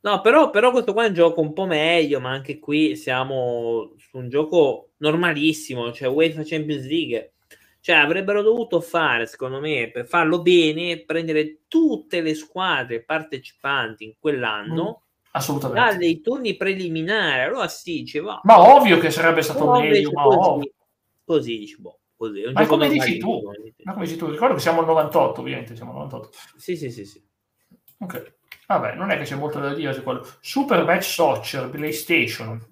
[0.00, 3.94] no, però, però, questo qua è un gioco un po' meglio, ma anche qui siamo
[3.96, 7.34] su un gioco normalissimo, cioè UEFA Champions League.
[7.82, 14.12] Cioè, avrebbero dovuto fare, secondo me, per farlo bene, prendere tutte le squadre partecipanti in
[14.18, 14.84] quell'anno.
[14.84, 15.96] Mm, assolutamente.
[15.96, 18.40] Dei turni preliminari, allora sì, diceva.
[18.44, 20.72] Ma ovvio che sarebbe stato meglio, ma così,
[21.24, 22.42] così dici, boh così.
[22.52, 23.50] Ma come dici tu?
[23.84, 24.26] Ma come dici tu?
[24.26, 26.36] Ricordo che siamo al 98, ovviamente, siamo al 98.
[26.56, 27.24] Sì, sì, sì, sì.
[28.00, 28.38] Ok.
[28.70, 30.24] Vabbè, non è che c'è molto da dire su quello.
[30.38, 32.64] Super Match Soccer, PlayStation,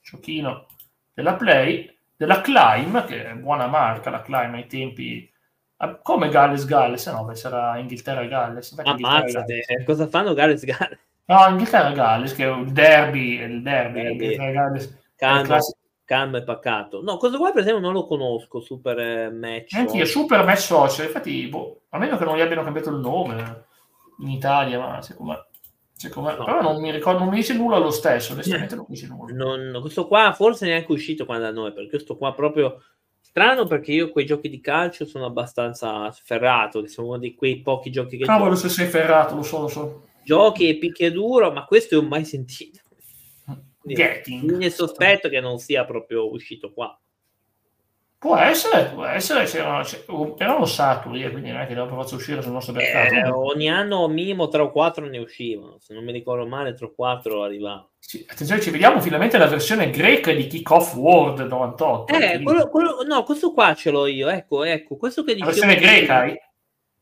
[0.00, 0.66] giochino
[1.12, 5.30] della Play, della Climb, che è buona marca, la Climb ai tempi...
[5.78, 7.06] Ah, come Galles Galles?
[7.06, 8.74] Eh no, beh, sarà Inghilterra e Galles.
[8.82, 9.84] Ammazzate, Galles.
[9.84, 10.98] cosa fanno Galles Galles?
[11.26, 14.10] No, Inghilterra e Galles, che è il derby, il derby, derby.
[14.12, 14.98] Inghilterra e Galles.
[15.16, 15.58] Calma,
[16.06, 17.02] calmo e pacato.
[17.02, 19.74] No, questo qua per esempio non lo conosco, Super eh, Match.
[19.74, 23.00] Anche io, Super Match Social, infatti, boh, a meno che non gli abbiano cambiato il
[23.00, 23.64] nome
[24.18, 25.46] in Italia, ma secondo me...
[25.92, 26.44] Secondo me no.
[26.44, 29.34] Però non mi ricordo, non mi dice nulla lo stesso, onestamente non mi dice nulla.
[29.34, 32.82] Non, questo qua forse neanche uscito quando da noi, perché questo qua proprio
[33.20, 37.60] strano perché io quei giochi di calcio sono abbastanza ferrato, che sono uno di quei
[37.62, 38.26] pochi giochi che...
[38.26, 40.08] Cavolo se sei ferrato, lo so, lo so.
[40.22, 42.80] Giochi e picchiaduro, ma questo ho mai sentito.
[43.82, 44.60] Getting.
[44.60, 46.98] Il sospetto che non sia proprio uscito qua.
[48.18, 49.84] Può essere, può essere, c'erano,
[50.38, 53.14] erano Saturn, quindi non è che devono proprio uscire sul nostro mercato.
[53.14, 56.86] Eh, ogni anno minimo 3 o 4 ne uscivano, se non mi ricordo male 3
[56.86, 57.90] o 4 arrivavano.
[57.98, 62.14] Sì, attenzione, ci vediamo finalmente la versione greca di Kick Off World 98.
[62.14, 65.50] Eh, quello, quello, no, questo qua ce l'ho io, ecco, ecco, questo che dicevo...
[65.50, 66.40] La versione greca hai?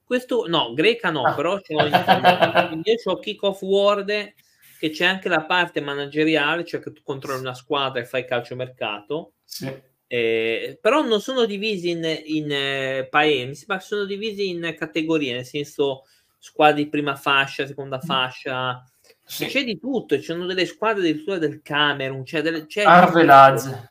[0.02, 1.34] Questo, no, greca no, ah.
[1.34, 2.80] però ce l'ho io.
[2.82, 4.34] io ho Kick Off World
[4.80, 9.34] che c'è anche la parte manageriale, cioè che tu controlli una squadra e fai calciomercato.
[9.44, 9.92] Sì.
[10.16, 15.44] Eh, però non sono divisi in, in eh, paesi, ma sono divisi in categorie, nel
[15.44, 16.04] senso
[16.38, 18.06] squadre di prima fascia, seconda mm.
[18.06, 18.84] fascia.
[19.24, 19.46] Sì.
[19.46, 23.90] C'è di tutto, ci sono delle squadre addirittura del Camerun, c'è delle, c'è Arvelaz.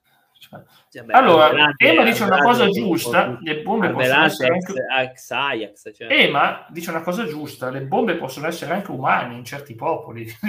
[0.89, 5.25] Cioè, beh, allora, Ema dice una cosa giusta, le bombe possono essere anche...
[5.27, 6.07] Ajax, cioè.
[6.09, 10.25] Ema dice una cosa giusta, le bombe possono essere anche umane in certi popoli.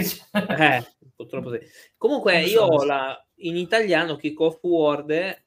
[0.56, 0.84] eh,
[1.16, 1.58] purtroppo sì.
[1.96, 5.42] Comunque io ho la, in italiano Kick Off Word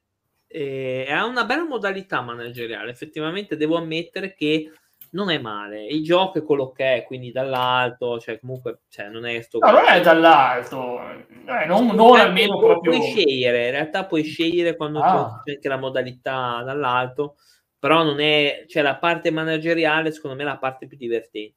[0.48, 4.72] eh, ha una bella modalità manageriale, effettivamente devo ammettere che
[5.12, 5.86] non è male.
[5.86, 9.60] Il gioco è quello che è, quindi dall'alto, cioè comunque cioè, non è sto...
[9.60, 12.98] No, non è dall'alto, eh, non, non almeno proprio...
[12.98, 15.42] Puoi scegliere, in realtà puoi scegliere quando ah.
[15.44, 17.38] c'è anche la modalità dall'alto,
[17.80, 18.66] però non è...
[18.68, 21.56] cioè la parte manageriale secondo me è la parte più divertente.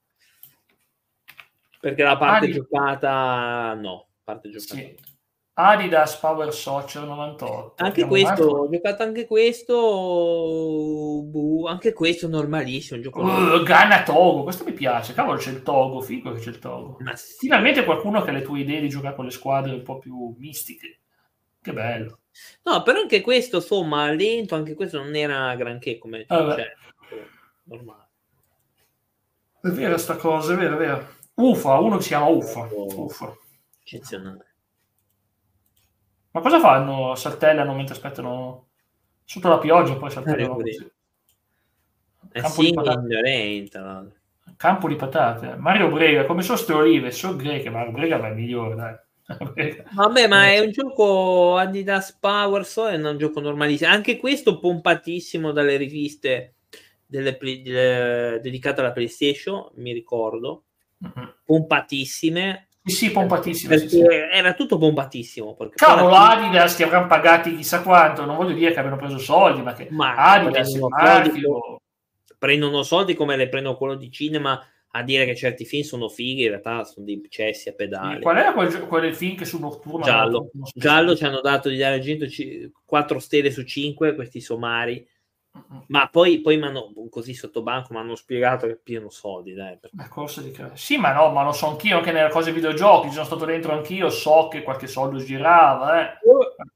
[1.81, 4.75] Perché la parte ah, giocata no, parte giocata.
[4.75, 5.10] Sì.
[5.69, 7.83] Adidas Power Soccer 98.
[7.83, 13.01] Anche questo, ho giocato anche questo, buh, anche questo normalissimo.
[13.01, 16.59] Gioco uh, Ghana Togo, questo mi piace, cavolo c'è il Togo, figo che c'è il
[16.59, 16.97] Togo.
[17.01, 17.37] Ma sì.
[17.39, 20.35] Finalmente qualcuno che ha le tue idee di giocare con le squadre un po' più
[20.39, 21.01] mistiche.
[21.61, 22.21] Che bello.
[22.63, 26.73] No, però anche questo, insomma, lento, anche questo non era granché come ah, cioè,
[27.65, 28.09] normale.
[29.61, 31.09] È vera sta cosa, è vera, è vera.
[31.35, 32.69] Ufa, uno che si chiama Ufa.
[32.73, 33.37] Ufa.
[33.83, 34.50] Eccezionale.
[36.33, 37.15] Ma cosa fanno?
[37.15, 38.69] Saltellano mentre aspettano
[39.25, 40.59] sotto la pioggia, poi saltellano
[42.33, 44.21] eh, Campo, di patate.
[44.57, 45.57] Campo di patate.
[45.57, 47.11] Mario Brega, come sono ste olive?
[47.11, 48.97] So greche, Mario Brega va migliore, dai.
[49.95, 53.91] Vabbè, ma è un gioco Adidas Power, so, è un gioco normalissimo.
[53.91, 56.55] Anche questo pompatissimo dalle riviste
[57.07, 60.65] delle, delle, dedicate alla PlayStation, mi ricordo.
[61.05, 61.29] Mm-hmm.
[61.45, 63.77] Pompatissime sì, sì, pompatissimo.
[63.77, 64.01] Sì, sì.
[64.01, 65.57] Era tutto pompatissimo.
[65.75, 68.25] Cavolo, Adidas ti avranno pagati chissà quanto.
[68.25, 70.79] Non voglio dire che abbiano preso soldi, ma che ma Adidas
[72.39, 76.43] prendono soldi come le prendono quello di cinema a dire che certi film sono fighi,
[76.43, 78.17] in realtà sono dei cessi a pedali.
[78.17, 80.05] Sì, qual era quel, quel film che su Notturno?
[80.05, 80.51] Giallo.
[80.75, 82.03] Giallo ci hanno dato di dare
[82.85, 85.07] 4 stelle su 5, questi somari
[85.89, 89.53] Ma poi, poi hanno, così sotto banco mi hanno spiegato che pieno soldi.
[89.53, 89.91] Dai, per...
[89.97, 90.77] La corsa di credito.
[90.77, 93.09] Sì, ma no, ma lo so anch'io anche nelle cose videogiochi.
[93.09, 94.11] Ci sono stato dentro anch'io.
[94.11, 96.01] So che qualche soldo girava.
[96.01, 96.19] Eh.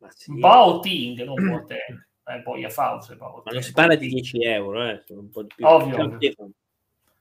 [0.08, 0.38] Sì.
[0.38, 2.06] Baoting, non Boateng.
[2.26, 3.16] Eh, poi a Faust.
[3.18, 5.04] Ma non si parla di 10 euro, eh.
[5.08, 5.66] Un po' di più.
[5.66, 5.96] Ovvio.
[5.96, 6.50] Ciao Stefano.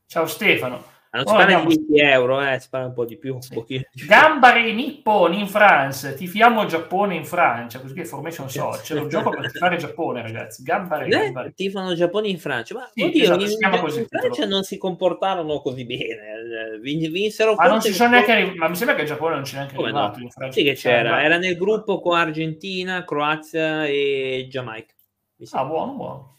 [0.06, 0.84] Ciao Stefano.
[1.14, 3.38] Ma non si parla di 10 euro, eh, si parla un po' di più.
[3.40, 3.56] Sì.
[3.56, 9.10] Un Gambari Nippon in France, tifiamo Giappone in Francia, così che Formation so, c'è un
[9.10, 10.64] gioco per tifare Giappone, ragazzi.
[10.64, 11.54] Gambari, eh, Gambari.
[11.54, 15.62] Tifano Giappone in Francia, ma sì, oddio, esatto, in, così, in Francia non si comportarono
[15.62, 19.36] così bene, vinsero ma non ci sono neanche arri- ma mi sembra che il Giappone
[19.36, 20.24] non c'è neanche Come arrivato no?
[20.24, 20.54] in Francia.
[20.54, 24.96] Sì che c'era, era nel gruppo con Argentina, Croazia e Giamaica.
[25.52, 26.34] Ah, buono, buono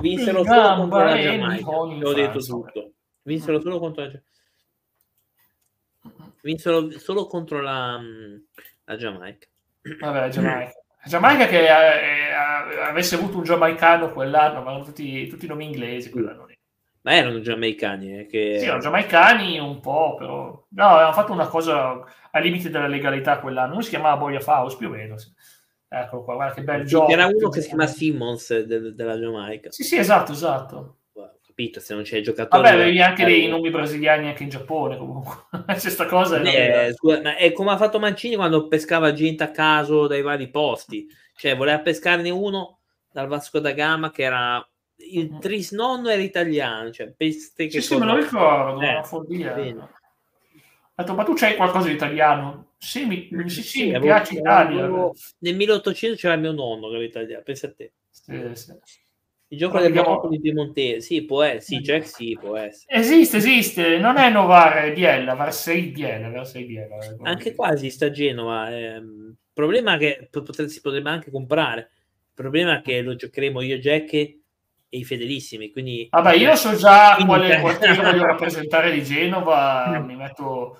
[0.00, 1.70] vinsero solo contro la Giamaica.
[1.70, 2.92] Ho detto tutto.
[3.22, 4.28] Vinsero solo contro la Giamaica.
[6.42, 8.00] Vinsero solo contro la,
[8.84, 9.46] la Giamaica.
[9.98, 10.72] Vabbè, la Giamaica.
[11.02, 12.32] La Giamaica che eh,
[12.82, 16.58] avesse avuto un giamaicano quell'anno, ma erano tutti, tutti nomi inglesi quell'anno lì.
[17.02, 18.58] Ma erano giamaicani, eh, che...
[18.58, 20.66] Sì, erano giamaicani un po', però...
[20.68, 23.72] No, avevano fatto una cosa al limite della legalità quell'anno.
[23.72, 25.16] Uno si chiamava Boia Faust, più o meno.
[25.16, 25.32] Sì.
[25.92, 27.06] Ecco qua, guarda che bel gioco.
[27.06, 29.72] C'era uno che si chiama Simmons de- della Giamaica.
[29.72, 30.98] Sì, sì, esatto, esatto.
[31.14, 32.62] Ho capito, se non c'è giocatore...
[32.62, 35.46] Vabbè, avevi anche dei nomi brasiliani anche in Giappone, comunque.
[35.66, 36.40] c'è sta cosa...
[36.40, 40.48] Eh, scusa, ma è come ha fatto Mancini quando pescava gente a caso dai vari
[40.48, 41.08] posti.
[41.34, 42.78] Cioè, voleva pescarne uno
[43.10, 44.64] dal Vasco da Gama che era...
[44.96, 47.80] Il trisnonno era italiano, cioè, peste che...
[47.80, 49.52] Sì, sì, me lo ricordo, eh, una follia.
[49.54, 49.88] Bene
[51.00, 52.66] detto, ma tu c'hai qualcosa di italiano?
[52.82, 54.88] Sì, mi, sì, sì, mi piace Italia.
[55.38, 57.92] Nel 1800 c'era mio nonno che era italiano, pensa a te.
[58.08, 58.72] Sì, sì.
[59.48, 60.26] Il gioco del abbiamo...
[60.28, 62.98] di Piemontese, sì, può essere, sì, Jack sì, può essere.
[62.98, 66.98] Esiste, esiste, non è Novare Biella, Varsei Biella, Varsei Biella.
[67.00, 68.96] Eh, anche qua esiste a Genova, eh.
[68.96, 70.30] il problema è che
[70.68, 74.38] si potrebbe anche comprare, il problema è che lo giocheremo io Jack e
[74.88, 76.06] i fedelissimi, quindi...
[76.10, 80.78] Vabbè, io so già quale quartiere voglio rappresentare di Genova, mi metto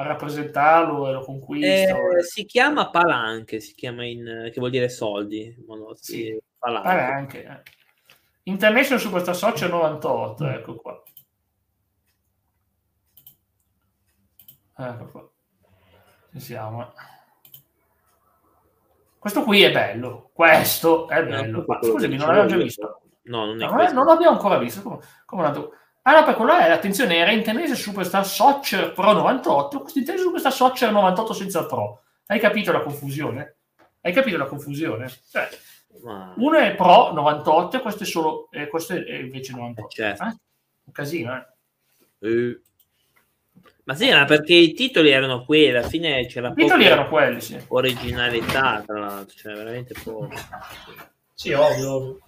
[0.00, 1.66] a rappresentarlo e lo conquisto.
[1.66, 5.56] Eh, si chiama Palanche, si chiama in, che vuol dire soldi.
[5.94, 6.88] Sì, Palanche.
[6.88, 7.44] Palanche.
[7.44, 7.62] Eh.
[8.44, 11.02] International Superstar Soccer 98, ecco qua.
[14.76, 15.30] Ecco qua.
[16.32, 16.82] Ci siamo.
[16.82, 16.92] Eh.
[19.18, 20.30] Questo qui è bello.
[20.32, 21.64] Questo è bello.
[21.66, 23.00] No, scusami, non l'avevo già visto.
[23.22, 23.92] No, non è no.
[23.92, 24.80] Non l'abbiamo ancora visto.
[24.80, 25.70] Come, come
[26.12, 30.92] no, per quello è, attenzione, era Internet Superstar Soccer Pro 98, questo Internet Superstar Soccer
[30.92, 32.02] 98 senza Pro.
[32.26, 33.56] Hai capito la confusione?
[34.00, 35.10] Hai capito la confusione?
[35.30, 35.48] Cioè.
[36.36, 39.86] Uno è Pro 98 e questo è solo, eh, questo è invece 98.
[39.86, 40.22] Eh, certo.
[40.24, 40.36] eh?
[40.84, 42.28] Un casino, eh?
[42.28, 42.60] eh.
[43.84, 47.40] Ma sì, ma perché i titoli erano quelli, alla fine c'era I titoli erano quelli,
[47.40, 47.58] sì.
[47.68, 50.28] Originalità, tra l'altro, cioè veramente poco.
[51.40, 52.18] Sì, ovvio.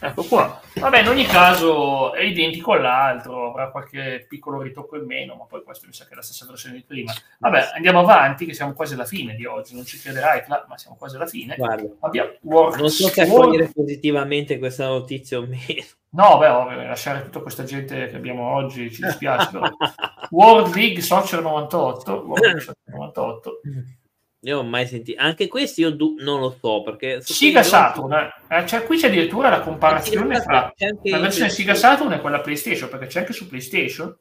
[0.00, 0.60] Ecco qua.
[0.74, 5.62] Vabbè, in ogni caso è identico all'altro, avrà qualche piccolo ritocco in meno, ma poi
[5.62, 7.12] questo mi sa che è la stessa versione di prima.
[7.38, 9.76] Vabbè, andiamo avanti, che siamo quasi alla fine di oggi.
[9.76, 11.54] Non ci crederai, ma siamo quasi alla fine.
[11.54, 15.84] Guarda, Abbiamo World non so se accogliere positivamente questa notizia o meno.
[16.08, 19.50] No, beh, ovvio, lasciare tutta questa gente che abbiamo oggi ci dispiace.
[20.30, 22.12] World League Soccer 98.
[22.26, 23.60] World League Soccer 98.
[24.42, 28.12] Io ho mai sentito, anche questi io du- non lo so perché Siga Saturn,
[28.48, 30.72] eh, cioè, qui c'è addirittura la comparazione fra
[31.02, 34.16] la versione Siga Saturn e quella PlayStation, perché c'è anche su PlayStation.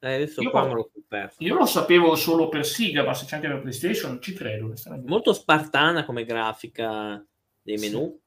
[0.00, 0.90] Eh, adesso io, qua lo
[1.38, 4.72] io lo sapevo solo per Siga, ma se c'è anche per PlayStation ci credo.
[5.04, 7.24] Molto spartana come grafica
[7.62, 8.20] dei menu.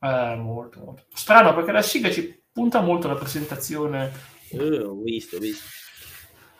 [0.00, 0.06] Sì.
[0.06, 1.04] Eh, molto, molto.
[1.14, 4.12] Strano perché la Siga ci punta molto la presentazione.
[4.50, 5.66] Eh, ho visto, ho visto.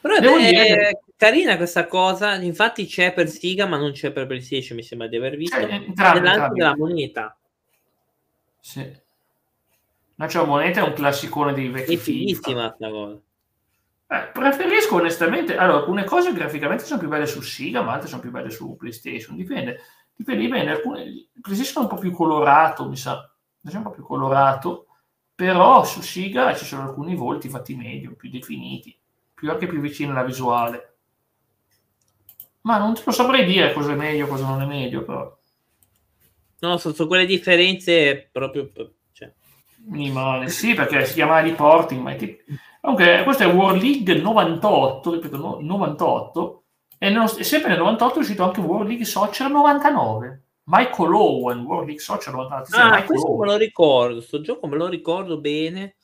[0.02, 1.02] Però Devo è, dire...
[1.16, 5.14] carina questa cosa, infatti c'è per Siga ma non c'è per PlayStation, mi sembra di
[5.14, 6.58] aver visto, eh, entrambi.
[6.58, 7.38] della moneta.
[8.58, 9.00] Sì.
[10.16, 13.20] Ma c'è una moneta è un classicone dei vecchi È fighissima questa cosa.
[14.08, 18.20] Eh, preferisco onestamente, allora alcune cose graficamente sono più belle su Siga, ma altre sono
[18.20, 19.82] più belle su PlayStation, dipende.
[20.16, 20.70] Dipende, dipende.
[20.72, 23.32] Alcune, PlayStation è un po' più colorato, mi sa,
[23.64, 24.86] è un po' più colorato,
[25.32, 28.96] però su Siga ci sono alcuni volti fatti meglio, più definiti
[29.42, 30.98] più anche più vicino alla visuale.
[32.60, 35.36] Ma non te lo saprei dire cosa è meglio, cosa non è meglio, però.
[36.60, 38.70] No, sono, sono quelle differenze proprio...
[39.10, 39.32] Cioè.
[39.86, 42.40] Minimali, sì, perché si chiama reporting, ma è tipo...
[42.80, 46.62] Comunque, questo è World League 98, ripeto, 98,
[46.98, 50.42] e, nello, e sempre nel 98 è uscito anche World League Soccer 99.
[50.66, 52.96] Michael Owen, World League Soccer 99.
[52.96, 53.40] Ah, questo Owen.
[53.40, 55.96] me lo ricordo, sto gioco me lo ricordo bene.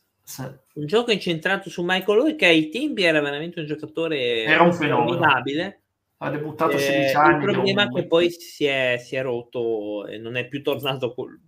[0.74, 4.74] Un gioco incentrato su Michael Owen che ai tempi era veramente un giocatore era un
[4.74, 5.24] fenomeno.
[6.18, 7.44] ha debuttato a 16 anni.
[7.44, 11.14] Il problema è che poi si è, si è, rotto e non è più tornato
[11.14, 11.40] con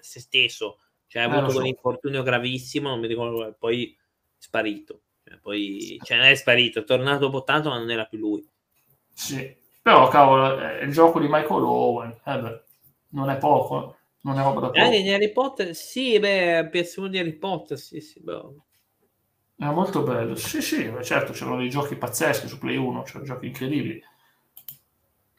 [0.00, 0.78] se stesso.
[1.06, 1.58] Cioè, ha eh, avuto so.
[1.60, 4.02] un infortunio gravissimo, non mi ricordo, poi è
[4.36, 5.02] sparito.
[5.24, 8.46] Cioè, poi, cioè, è sparito, è tornato dopo tanto, ma non era più lui.
[9.12, 12.62] Sì, però cavolo, è il gioco di Michael Owen, eh beh,
[13.10, 13.93] non è poco,
[14.24, 14.80] non è roba da poco.
[14.80, 18.52] Anche in Harry Potter, sì, beh, PS1 di Harry Potter, sì, sì, però...
[19.56, 23.46] Era molto bello, sì, sì, certo, c'erano dei giochi pazzeschi su Play 1, c'erano giochi
[23.46, 24.02] incredibili.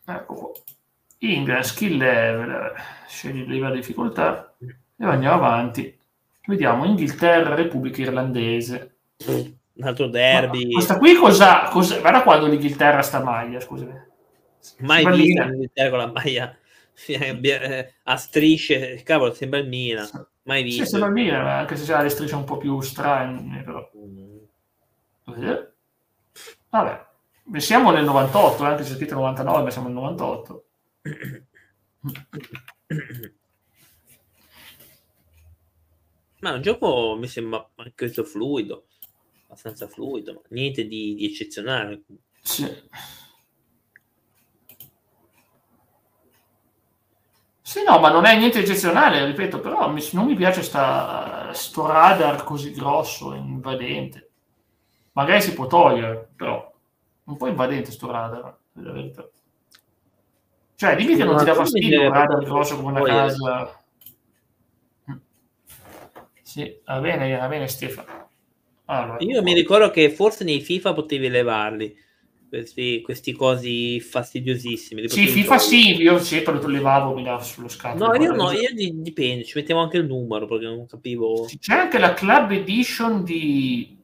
[0.05, 0.51] Ecco qua.
[1.17, 2.73] England, skill level,
[3.07, 5.99] scegli il livello di difficoltà e andiamo avanti.
[6.45, 8.97] Vediamo Inghilterra, Repubblica Irlandese.
[9.25, 10.65] Un altro derby.
[10.65, 11.99] Ma questa qui cosa, cosa...
[11.99, 13.93] Guarda quando l'Inghilterra sta maglia, scusami.
[14.79, 16.57] Mai vista l'Inghilterra con la maglia
[18.03, 20.07] a strisce, cavolo, sembra il Milan.
[20.43, 20.83] Mai visto.
[20.83, 23.89] Sì, sembra il Milan, anche se ha le strisce un po' più strane, però.
[23.97, 24.35] Mm.
[26.69, 27.05] Vabbè,
[27.57, 30.65] siamo nel 98, anche se c'è scritto 99, ma siamo nel 98.
[36.39, 38.85] Ma un gioco mi sembra anche questo fluido,
[39.45, 42.03] abbastanza fluido, niente di, di eccezionale.
[42.41, 42.65] Sì.
[47.75, 51.85] Sì, no, ma non è niente eccezionale, ripeto, però mi, non mi piace sta, sto
[51.85, 54.29] radar così grosso, invadente.
[55.11, 56.73] Magari si può togliere, però
[57.25, 59.27] un po' invadente sto radar, la verità.
[60.75, 63.83] Cioè, dimmi che non ti dà fastidio un radar grosso come una casa.
[66.43, 68.29] Sì, va bene, va bene Stefano.
[68.85, 71.93] Allora, Io mi ricordo che forse nei FIFA potevi levarli.
[72.59, 75.07] Questi, questi cosi fastidiosissimi.
[75.09, 78.05] Sì, FIFA sì, io sempre lo levavo, mi dava sullo scatto.
[78.05, 81.45] No, io no, io dipende, ci mettevo anche il numero perché non capivo.
[81.59, 83.97] C'è anche la Club Edition di...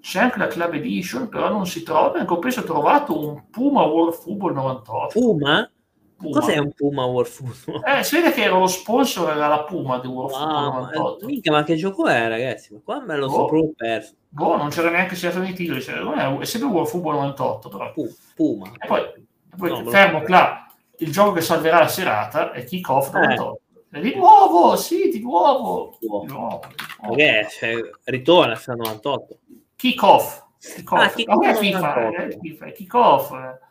[0.00, 2.20] C'è anche la Club Edition, però non si trova.
[2.20, 5.18] Ecco, penso ho trovato un Puma World Football 98.
[5.18, 5.70] Puma?
[6.16, 6.40] Puma.
[6.40, 7.82] Cos'è un Puma World Football?
[7.84, 11.26] Eh, si vede che era lo sponsor, era la Puma di World wow, Football eh,
[11.26, 12.72] Minchia, ma che gioco è, ragazzi?
[12.72, 13.32] Ma qua me lo boh.
[13.32, 14.14] so proprio perso.
[14.36, 17.92] Boh, non c'era neanche nei titoli, cioè, è sempre World Football 98, però.
[18.34, 18.70] Puma.
[18.78, 23.12] E poi, e poi no, fermo là, il gioco che salverà la serata è Kick-Off
[23.14, 23.60] 98.
[23.92, 24.00] Eh.
[24.00, 25.96] Di nuovo, sì, di nuovo.
[25.98, 26.26] Di nuovo.
[26.26, 26.60] Di nuovo.
[27.08, 27.74] Okay, cioè,
[28.04, 29.38] ritorna a 98.
[29.74, 30.44] Kick-Off.
[30.58, 31.00] Kick-off.
[31.00, 31.42] Ah, kick-off.
[31.42, 33.30] Non è FIFA, è FIFA, è Kick-Off.
[33.32, 33.64] Eh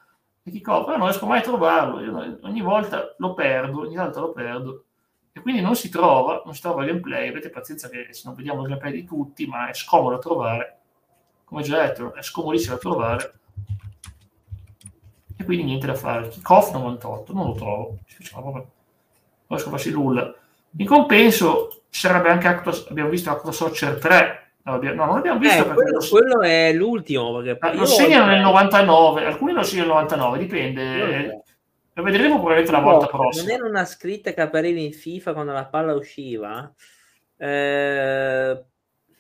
[0.48, 4.20] e dico, però non riesco mai a trovarlo, Io ogni volta lo perdo, ogni volta
[4.20, 4.85] lo perdo,
[5.38, 8.36] e quindi non si trova, non si trova il gameplay, avete pazienza che se non
[8.36, 10.78] vediamo il gameplay di tutti, ma è scomodo da trovare,
[11.44, 13.34] come già detto, è scomodissimo da trovare,
[15.36, 16.30] e quindi niente da fare.
[16.30, 17.98] Kickoff 98, non lo trovo,
[18.40, 18.66] non
[19.48, 20.34] riesco a farsi nulla.
[20.78, 25.70] In compenso sarebbe anche Actua, abbiamo visto Actua Soccer 3, No, non l'abbiamo visto.
[25.70, 26.08] Eh, quello, lo...
[26.10, 27.40] quello, è l'ultimo.
[27.42, 31.44] Perché lo segnano nel 99, alcuni lo segnano nel 99, dipende.
[31.98, 33.44] Lo vedremo probabilmente la volta no, prossima.
[33.46, 36.74] Non era una scritta che appariva in FIFA quando la palla usciva?
[37.38, 38.64] Eh,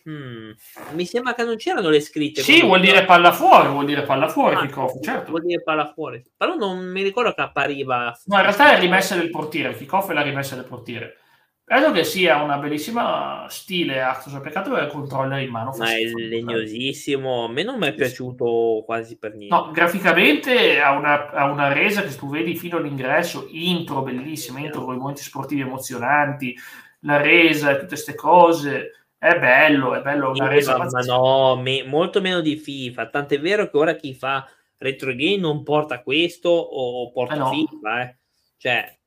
[0.10, 0.52] hmm.
[0.92, 2.42] Mi sembra che non c'erano le scritte.
[2.42, 5.30] Sì, vuol dire palla fuori, vuol dire palla fuori, ah, certo.
[5.30, 6.22] Vuol dire palla fuori.
[6.36, 8.14] Però non mi ricordo che appariva.
[8.26, 11.20] No, in realtà è la rimessa del portiere, kickoff è la rimessa del portiere.
[11.68, 15.74] Credo che sia una bellissima stile Actos, peccato che il controller in mano.
[15.78, 19.56] Ma è legnosissimo, a me non mi è piaciuto quasi per niente.
[19.56, 24.86] No, graficamente ha una, ha una resa che tu vedi fino all'ingresso, intro bellissima, intro
[24.86, 26.56] con i momenti sportivi emozionanti,
[27.00, 29.08] la resa e tutte queste cose.
[29.18, 30.78] È bello, è bello una resa.
[30.78, 34.48] Ma no, me, molto meno di FIFA, tant'è vero che ora chi fa
[34.78, 37.50] retro game non porta questo o porta eh no.
[37.50, 38.18] FIFA, eh.
[38.58, 39.00] Cioè,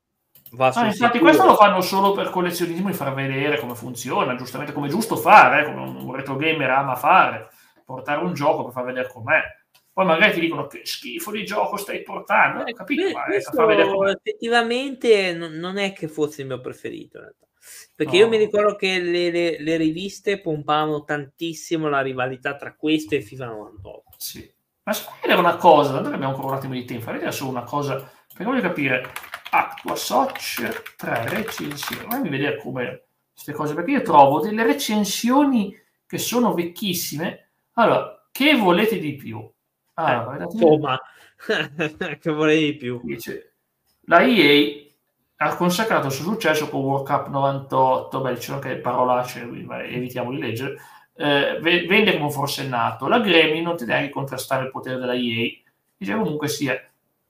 [0.57, 4.87] ah, infatti questo lo fanno solo per collezionismo e far vedere come funziona, giustamente come
[4.87, 7.49] è giusto fare, eh, come un retro gamer ama fare,
[7.85, 9.41] portare un gioco per far vedere com'è.
[9.93, 13.11] Poi magari ti dicono che schifo di gioco stai portando, eh, capito?
[13.11, 17.21] Ma effettivamente non è che fosse il mio preferito.
[17.95, 18.19] Perché no.
[18.19, 23.23] io mi ricordo che le, le, le, riviste pompavano tantissimo la rivalità tra questo e
[23.23, 24.05] FIFA 98.
[24.17, 24.53] Sì.
[24.85, 27.51] Ma se vedere una cosa, tanto che abbiamo ancora un attimo di tempo, vedere solo
[27.51, 27.97] una cosa,
[28.29, 29.11] perché voglio capire
[29.51, 32.07] Acqua Soc 3 recensioni.
[32.09, 35.75] Fammi vedere come queste cose, perché io trovo delle recensioni
[36.07, 37.51] che sono vecchissime.
[37.75, 39.49] Allora, che volete di più?
[39.95, 41.01] Allora, eh, insomma,
[42.21, 43.01] che volete di più?
[43.03, 43.55] Dice,
[44.03, 44.87] la EA
[45.41, 50.39] ha consacrato il suo successo con World Cup 98, beh, c'erano anche parolacce, evitiamo di
[50.39, 50.77] leggere,
[51.15, 53.07] eh, vende come un forsennato.
[53.07, 55.49] La Gremlin non ti deve contrastare il potere della EA,
[55.97, 56.81] dice comunque sia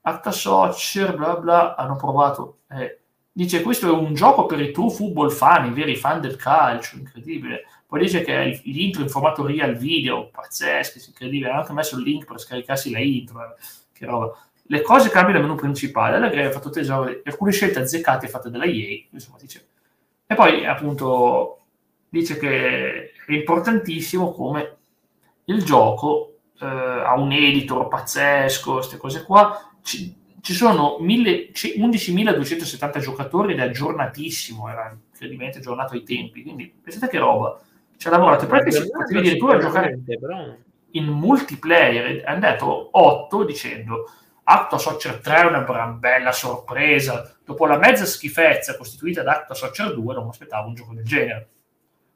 [0.09, 2.61] Acta Soccer, bla bla, hanno provato.
[2.71, 3.01] Eh,
[3.31, 6.97] dice questo è un gioco per i true football fan, i veri fan del calcio,
[6.97, 7.65] incredibile.
[7.87, 11.51] Poi dice che è l'intro in formato real video, pazzesco, incredibile.
[11.51, 13.55] Hanno anche messo il link per scaricarsi la intro, eh,
[13.93, 14.37] che roba.
[14.71, 18.51] le cose cambiano nel menu principale, Allegri ha fatto tesoro di alcune scelte azzeccate fatte
[18.51, 19.67] dalla EA, insomma, dice.
[20.27, 21.61] e poi appunto
[22.09, 24.77] dice che è importantissimo come
[25.45, 33.55] il gioco eh, ha un editor pazzesco, queste cose qua, ci, ci sono 11.270 giocatori
[33.55, 37.59] ed è aggiornatissimo, era incredibilmente aggiornato ai tempi, quindi pensate che roba,
[37.97, 39.99] ci ha lavorato, poi che si poteva addirittura giocare
[40.93, 44.11] in multiplayer, hanno detto 8 dicendo
[44.45, 49.55] Acto Soccer 3 è una gran bella sorpresa, dopo la mezza schifezza costituita da Acto
[49.55, 51.49] Soccer 2 non mi aspettavo un gioco del genere.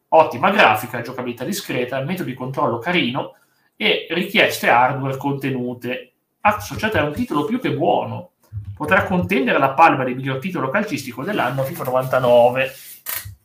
[0.09, 3.35] Ottima grafica, giocabilità discreta, metodo di controllo carino
[3.77, 6.12] e richieste hardware contenute
[6.43, 8.33] associata a un titolo più che buono.
[8.77, 12.73] Potrà contendere la palma del miglior titolo calcistico dell'anno FIFA 99.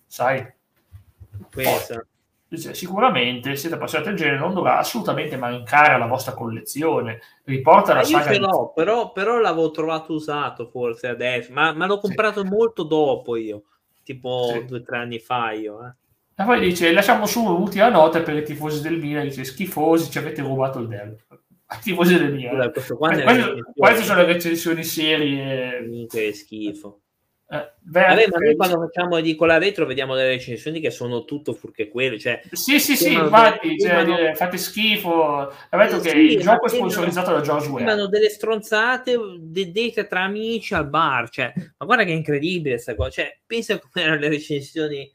[0.06, 0.54] Sai?
[2.50, 7.20] Dice, sicuramente siete appassionati del genere, non dovrà assolutamente mancare alla vostra collezione.
[7.44, 8.32] Riporta la saga.
[8.32, 12.48] Io no, però, però l'avevo trovato usato forse adesso, ma, ma l'ho comprato sì.
[12.48, 13.64] molto dopo io,
[14.04, 14.66] tipo sì.
[14.66, 15.86] due o tre anni fa io.
[15.86, 15.94] Eh.
[16.42, 19.26] E poi dice: Lasciamo su un'ultima nota per i tifosi del Milan.
[19.26, 21.18] Dice: Schifosi, ci avete rubato il Dev
[21.82, 22.72] tifosi del Milan.
[22.72, 26.08] Queste, queste sono le recensioni serie.
[26.08, 27.02] Che schifo.
[27.50, 31.54] Eh, Vabbè, ma noi quando facciamo di quella retro vediamo delle recensioni che sono tutto
[31.54, 32.20] furché quelle.
[32.20, 35.50] Cioè, sì, sì, sì, infatti, cioè, dire, fate schifo.
[35.70, 37.90] Ha detto che sì, il gioco è sponsorizzato da George Ware.
[37.90, 41.30] Hanno delle stronzate dette tra amici al bar.
[41.30, 43.10] Cioè, ma guarda che è incredibile questa cosa.
[43.12, 45.10] Cioè, pensa come erano le recensioni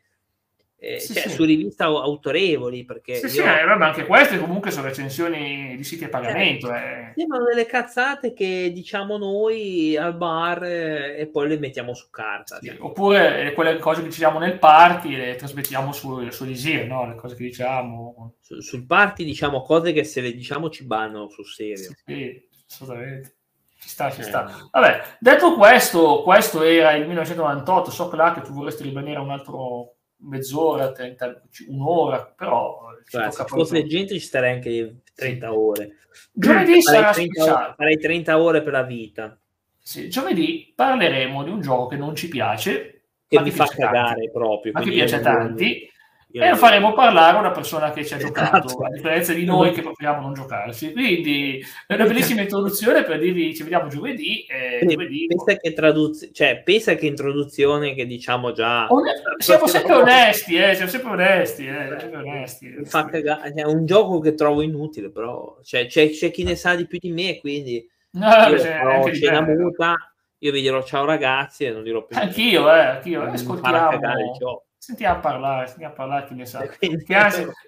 [0.82, 1.30] eh, sì, cioè, sì.
[1.30, 2.84] su riviste autorevoli.
[2.84, 3.30] Perché sì, io...
[3.30, 6.74] sì, eh, ma anche queste comunque sono recensioni di siti a pagamento.
[6.74, 7.12] Eh.
[7.14, 12.58] Sembrano delle cazzate che diciamo noi al bar eh, e poi le mettiamo su carta.
[12.60, 17.06] Sì, oppure eh, quelle cose che diciamo nel party le trasmettiamo su, su Lisir, no?
[17.06, 18.34] le cose che diciamo.
[18.40, 21.94] Su, sul party diciamo cose che se le diciamo ci bannano sul serio.
[22.04, 23.36] Sì, assolutamente.
[23.78, 24.68] Ci sta, ci sta.
[24.70, 27.90] Vabbè, detto questo, questo era il 1998.
[27.90, 29.91] So là che tu vorresti rimanere un altro
[30.22, 32.90] mezz'ora, 30, un'ora, però...
[33.08, 35.96] Cioè, se fosse gente ci starei anche 30 ore.
[36.32, 39.38] Giovedì sarà 30 ore, farei 30 ore per la vita.
[39.78, 44.30] Sì, giovedì parleremo di un gioco che non ci piace, che mi fa cagare tanti,
[44.30, 44.72] proprio.
[44.72, 45.91] Ma che piace a tanti,
[46.32, 48.32] e lo faremo parlare a una persona che ci ha esatto.
[48.32, 50.92] giocato, a differenza di noi che proponiamo non giocarci.
[50.92, 54.46] Quindi è una bellissima introduzione per dirvi ci vediamo giovedì.
[54.86, 58.86] giovedì pensa, che traduz- cioè, pensa che introduzione che diciamo già...
[59.38, 61.66] siamo sempre onesti, eh, siamo sempre onesti.
[61.66, 63.52] Eh, sempre onesti fa cagare.
[63.52, 66.98] È un gioco che trovo inutile, però cioè, c'è, c'è, chi ne sa di più
[66.98, 67.86] di me, quindi...
[68.12, 69.94] No, io farò cena muta,
[70.38, 72.16] io vi dirò ciao ragazzi e non dirò più...
[72.18, 73.22] Anch'io, eh, anch'io.
[73.22, 74.00] Ascoltiamo
[74.82, 76.68] sentiamo parlare, sentiamo parlare chi ne sa.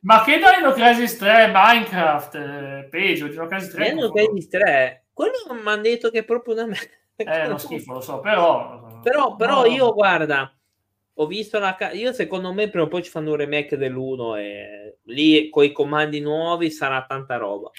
[0.00, 2.34] Ma che danno Crisis 3 Minecraft?
[2.34, 3.90] Eh, peggio, Dino Crisis 3.
[3.90, 7.02] Dino Crisis 3, quello mi hanno detto che è proprio una merda.
[7.16, 9.00] È uno schifo, lo so, però...
[9.00, 9.66] Però, però no.
[9.66, 10.52] io, guarda,
[11.14, 11.76] ho visto la...
[11.92, 15.70] Io secondo me prima o poi ci fanno un remake dell'1 e lì con i
[15.70, 17.70] comandi nuovi sarà tanta roba.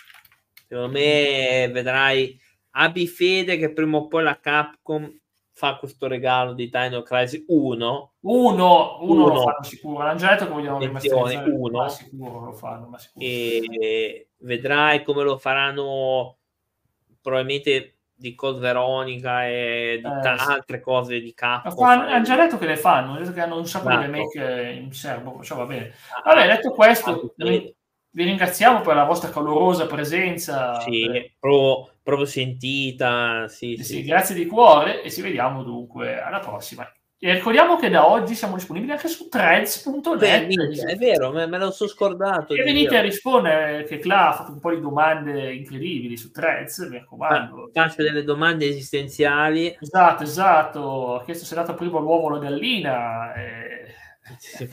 [0.66, 2.40] Secondo me vedrai...
[2.78, 5.14] Abbi fede che prima o poi la Capcom
[5.56, 10.04] fa questo regalo di Dino Crisis 1 uno, uno, lo fanno sicuro.
[10.04, 11.78] L'hanno già detto che vogliono rimasterizzare uno.
[11.78, 13.26] Ma sicuro lo fanno ma sicuro.
[13.26, 16.38] e vedrai come lo faranno
[17.22, 22.66] probabilmente di Code Veronica e di eh, altre cose di Capcom hanno già detto che
[22.66, 24.06] le fanno hanno detto che hanno un sacco esatto.
[24.06, 25.94] di remake in serbo cioè va bene.
[26.24, 30.80] Vabbè detto questo vi ringraziamo per la vostra calorosa presenza.
[30.80, 31.32] Sì, per...
[31.38, 33.48] proprio, proprio, sentita.
[33.48, 36.88] Sì, sì, sì, grazie di cuore e ci vediamo dunque alla prossima.
[37.18, 40.86] E ricordiamo che da oggi siamo disponibili anche su threads.net.
[40.86, 42.54] è vero, me, me lo sono scordato.
[42.54, 43.00] E venite dire.
[43.00, 47.72] a rispondere, che Cla ha fatto un po' di domande incredibili su threads, mi raccomando.
[47.74, 49.76] Faccio delle domande esistenziali.
[49.80, 51.16] Esatto, esatto.
[51.16, 53.34] Ha chiesto se è dato prima l'uovo o la gallina.
[53.34, 53.96] E...
[54.38, 54.70] Sì.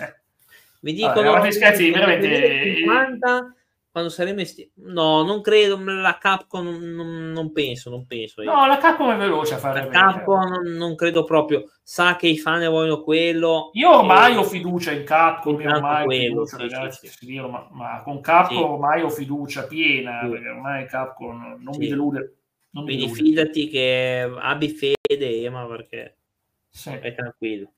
[0.81, 3.55] Mi dicono Vabbè, scherzi, veramente 50
[3.93, 4.69] quando saremo esti...
[4.77, 8.51] no, non credo la Capcom non, non, penso, non penso io.
[8.51, 11.71] no, la Capcom è veloce a fare la Capcom non, non, credo proprio.
[11.83, 13.69] Sa che i fan vogliono quello.
[13.75, 14.37] Io ormai e...
[14.39, 17.41] ho fiducia in Capcom ormai quello, fiducia, sì, ragazzi, sì, sì.
[17.41, 22.37] Ma, ma, con Capcom ormai ho fiducia piena perché ormai Capcom non mi delude
[22.71, 23.29] non quindi mi delude.
[23.29, 26.17] fidati che abbi fede Ema perché
[27.01, 27.71] è tranquillo